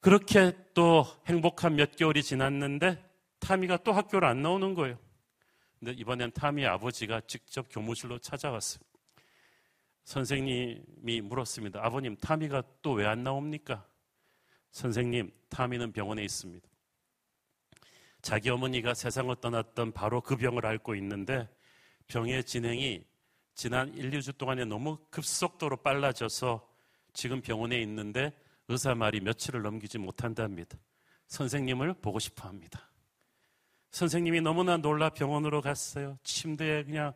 그렇게 0.01 0.57
또 0.75 1.05
행복한 1.27 1.77
몇 1.77 1.95
개월이 1.97 2.23
지났는데 2.23 3.03
타미가 3.39 3.79
또 3.79 3.93
학교를 3.93 4.29
안 4.29 4.43
나오는 4.43 4.75
거예요. 4.75 4.99
근데 5.79 5.93
이번엔 5.93 6.33
타미의 6.33 6.69
아버지가 6.69 7.23
직접 7.27 7.69
교무실로 7.71 8.19
찾아왔어요. 8.19 8.83
선생님이 10.05 11.21
물었습니다. 11.23 11.85
아버님, 11.85 12.17
타미가 12.17 12.63
또 12.83 12.95
왜 12.95 13.07
안 13.07 13.23
나옵니까? 13.23 13.87
선생님, 14.73 15.31
타미는 15.49 15.93
병원에 15.93 16.23
있습니다. 16.25 16.69
자기 18.23 18.51
어머니가 18.51 18.95
세상을 18.95 19.35
떠났던 19.37 19.93
바로 19.93 20.21
그 20.21 20.37
병을 20.37 20.67
앓고 20.67 20.95
있는데 20.97 21.49
병의 22.09 22.45
진행이 22.45 23.05
지난 23.61 23.93
1, 23.95 24.11
2주 24.13 24.39
동안에 24.39 24.65
너무 24.65 24.97
급속도로 25.11 25.83
빨라져서 25.83 26.67
지금 27.13 27.43
병원에 27.43 27.79
있는데 27.83 28.33
의사 28.69 28.95
말이 28.95 29.21
며칠을 29.21 29.61
넘기지 29.61 29.99
못한답니다. 29.99 30.79
선생님을 31.27 31.93
보고 32.01 32.19
싶어 32.19 32.49
합니다. 32.49 32.89
선생님이 33.91 34.41
너무나 34.41 34.79
놀라 34.79 35.11
병원으로 35.11 35.61
갔어요. 35.61 36.17
침대에 36.25 36.85
그냥 36.85 37.13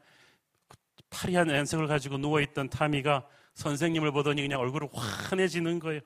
파리한 1.08 1.48
안색을 1.48 1.86
가지고 1.86 2.18
누워있던 2.18 2.68
타미가 2.68 3.26
선생님을 3.54 4.12
보더니 4.12 4.42
그냥 4.42 4.60
얼굴이 4.60 4.90
환해지는 4.92 5.78
거예요. 5.78 6.02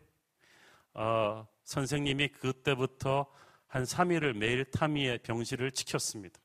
어, 0.95 1.49
선생님이 1.65 2.29
그때부터 2.29 3.27
한 3.67 3.83
3일을 3.83 4.35
매일 4.35 4.65
타미의 4.67 5.19
병실을 5.25 5.73
지켰습니다. 5.73 6.39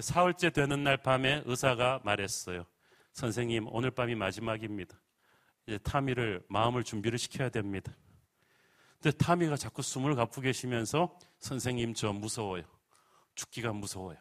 사흘째 0.00 0.48
되는 0.48 0.82
날 0.82 0.96
밤에 0.96 1.42
의사가 1.44 2.00
말했어요. 2.02 2.64
선생님, 3.14 3.68
오늘 3.70 3.92
밤이 3.92 4.16
마지막입니다. 4.16 5.00
이제 5.66 5.78
타미를 5.78 6.44
마음을 6.48 6.82
준비를 6.82 7.16
시켜야 7.16 7.48
됩니다. 7.48 7.96
근데 9.00 9.16
타미가 9.16 9.56
자꾸 9.56 9.82
숨을 9.82 10.16
가쁘 10.16 10.40
계시면서 10.40 11.16
선생님 11.38 11.94
저 11.94 12.12
무서워요. 12.12 12.64
죽기가 13.36 13.72
무서워요. 13.72 14.18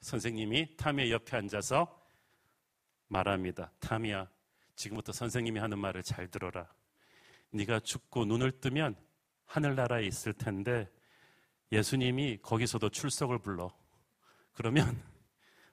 선생님이 0.00 0.76
타미의 0.76 1.12
옆에 1.12 1.36
앉아서 1.36 2.04
말합니다. 3.06 3.70
타미야, 3.78 4.28
지금부터 4.74 5.12
선생님이 5.12 5.60
하는 5.60 5.78
말을 5.78 6.02
잘 6.02 6.26
들어라. 6.26 6.68
네가 7.52 7.78
죽고 7.78 8.24
눈을 8.24 8.60
뜨면 8.60 8.96
하늘나라에 9.44 10.04
있을 10.04 10.32
텐데 10.32 10.90
예수님이 11.70 12.38
거기서도 12.42 12.88
출석을 12.88 13.38
불러. 13.38 13.72
그러면 14.52 15.00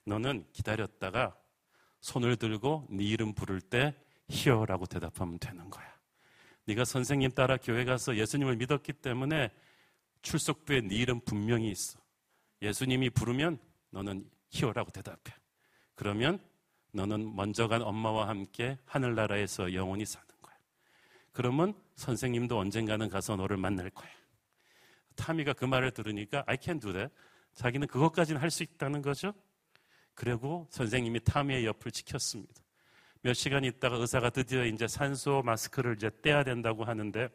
너는 0.06 0.46
기다렸다가 0.54 1.36
손을 2.04 2.36
들고 2.36 2.86
네 2.90 3.06
이름 3.06 3.34
부를 3.34 3.62
때 3.62 3.96
히어라고 4.28 4.86
대답하면 4.88 5.40
되는 5.40 5.70
거야. 5.70 5.86
네가 6.66 6.84
선생님 6.84 7.32
따라 7.32 7.56
교회 7.56 7.86
가서 7.86 8.18
예수님을 8.18 8.58
믿었기 8.58 8.92
때문에 8.92 9.50
출석부에 10.22 10.82
네 10.82 10.96
이름 10.96 11.22
분명히 11.22 11.72
있어. 11.72 11.98
예수님이 12.62 13.10
부르면 13.10 13.58
너는 13.92 14.30
히어라고 14.50 14.92
대답해. 14.92 15.34
그러면 15.96 16.40
너는 16.92 17.38
먼저 17.38 17.70
간 17.70 17.82
엄마와 17.82 18.28
함께 18.28 18.78
하늘나라에서 18.84 19.74
영원히 19.74 20.06
사는 20.06 20.28
거야. 20.42 20.56
그러면 21.32 21.74
선생님도 21.96 22.60
언젠가는 22.60 23.08
가서 23.08 23.38
너를 23.38 23.56
만날 23.56 23.90
거야. 23.90 24.10
타미가 25.16 25.54
그 25.54 25.64
말을 25.64 25.92
들으니까 25.92 26.44
I 26.48 26.58
can 26.62 26.82
do 26.82 26.92
that. 26.92 27.14
자기는 27.54 27.88
그것까지는 27.88 28.42
할 28.42 28.52
수 28.52 28.64
있다는 28.64 29.02
거죠. 29.02 29.34
그리고 30.16 30.68
선생님이 30.72 31.22
타미의 31.22 31.66
옆을 31.66 31.92
지켰습니다. 31.92 32.54
몇 33.22 33.34
시간 33.34 33.64
있다가 33.64 33.96
의사가 33.98 34.30
드디어 34.30 34.66
이제 34.66 34.88
산소 34.88 35.42
마스크를 35.44 35.96
이제 35.96 36.12
떼야 36.22 36.44
된다고 36.44 36.84
하는데 36.84 37.30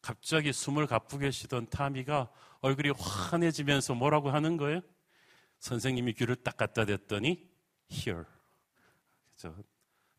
갑자기 0.00 0.52
숨을 0.52 0.86
가쁘게 0.86 1.30
쉬던 1.30 1.70
타미가 1.70 2.30
얼굴이 2.60 2.90
환해지면서 2.96 3.94
뭐라고 3.94 4.30
하는 4.30 4.56
거예요? 4.56 4.80
선생님이 5.58 6.12
귀를 6.14 6.36
딱 6.36 6.56
갖다 6.56 6.84
댔더니 6.84 7.50
here. 7.90 8.24
그죠? 9.34 9.56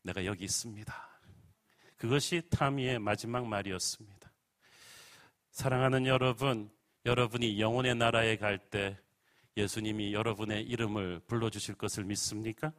내가 0.02 0.24
여기 0.26 0.44
있습니다. 0.44 1.10
그것이 1.96 2.42
타미의 2.50 2.98
마지막 2.98 3.46
말이었습니다. 3.46 4.30
사랑하는 5.50 6.06
여러분, 6.06 6.70
여러분이 7.04 7.60
영혼의 7.60 7.94
나라에 7.94 8.36
갈 8.36 8.58
때 8.58 8.98
예수님이 9.60 10.12
여러분의 10.12 10.64
이름을 10.64 11.20
불러주실 11.26 11.76
것을 11.76 12.04
믿습니까? 12.04 12.72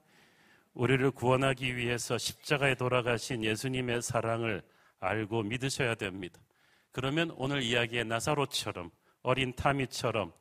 우리를 0.74 1.12
구원하기 1.12 1.76
위해서 1.76 2.18
십자가에 2.18 2.76
돌아가신 2.76 3.44
예수님의 3.44 4.02
사랑을 4.02 4.62
알고 5.00 5.44
믿으셔야 5.44 5.96
됩니다. 5.96 6.40
그러면 6.92 7.32
오늘 7.38 7.62
이야기의 7.62 8.06
나사로처럼 8.06 8.92
어린 9.22 9.54
타미처럼 9.54 10.34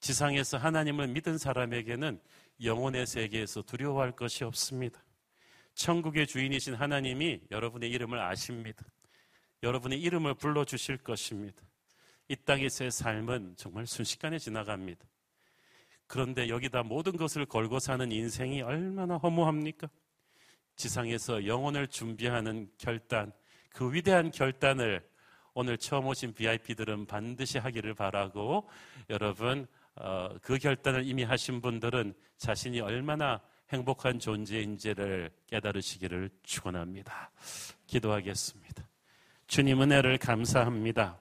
지상에서 0.00 0.58
하나님을 0.58 1.08
믿은 1.08 1.38
사람에게는 1.38 2.20
영혼의 2.62 3.06
세계에서 3.06 3.62
두려워할 3.62 4.12
것이 4.12 4.44
없습니다. 4.44 5.02
천국의 5.74 6.26
주인이신 6.26 6.74
하나님이 6.74 7.40
여러분의 7.50 7.90
이름을 7.90 8.20
아십니다. 8.20 8.84
여러분의 9.62 10.00
이름을 10.00 10.34
불러주실 10.34 10.98
것입니다. 10.98 11.62
이 12.28 12.36
땅에서의 12.36 12.90
삶은 12.90 13.54
정말 13.56 13.86
순식간에 13.86 14.38
지나갑니다. 14.38 15.04
그런데 16.06 16.48
여기다 16.48 16.82
모든 16.82 17.16
것을 17.16 17.46
걸고 17.46 17.78
사는 17.78 18.10
인생이 18.10 18.62
얼마나 18.62 19.16
허무합니까? 19.16 19.88
지상에서 20.76 21.46
영혼을 21.46 21.86
준비하는 21.86 22.70
결단, 22.78 23.32
그 23.70 23.92
위대한 23.92 24.30
결단을 24.30 25.02
오늘 25.54 25.78
처음 25.78 26.06
오신 26.06 26.34
VIP들은 26.34 27.06
반드시 27.06 27.58
하기를 27.58 27.94
바라고 27.94 28.68
여러분 29.08 29.66
어, 29.96 30.30
그 30.42 30.58
결단을 30.58 31.06
이미 31.06 31.22
하신 31.22 31.60
분들은 31.60 32.14
자신이 32.36 32.80
얼마나 32.80 33.40
행복한 33.70 34.18
존재인지를 34.18 35.30
깨달으시기를 35.46 36.30
축원합니다. 36.42 37.30
기도하겠습니다. 37.86 38.88
주님 39.46 39.82
은혜를 39.82 40.18
감사합니다. 40.18 41.20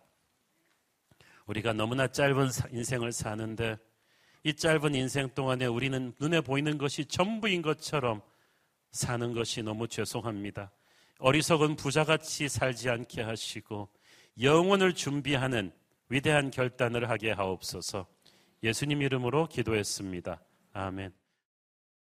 우리가 1.46 1.74
너무나 1.74 2.08
짧은 2.08 2.50
인생을 2.72 3.12
사는데 3.12 3.78
이 4.44 4.54
짧은 4.54 4.94
인생 4.94 5.30
동안에 5.30 5.66
우리는 5.66 6.14
눈에 6.20 6.42
보이는 6.42 6.78
것이 6.78 7.06
전부인 7.06 7.62
것처럼 7.62 8.22
사는 8.92 9.34
것이 9.34 9.64
너무 9.64 9.88
죄송합니다. 9.88 10.72
어리석은 11.20 11.78
부자같이 11.78 12.50
살지 12.50 12.90
않게 12.90 13.22
하시고 13.22 13.88
영혼을 14.42 14.94
준비하는 14.94 15.72
위대한 16.10 16.52
결단을 16.52 17.10
하게 17.10 17.32
하옵소서. 17.32 18.06
예수님 18.64 19.02
이름으로 19.02 19.48
기도했습니다. 19.48 20.42
아멘. 20.74 21.23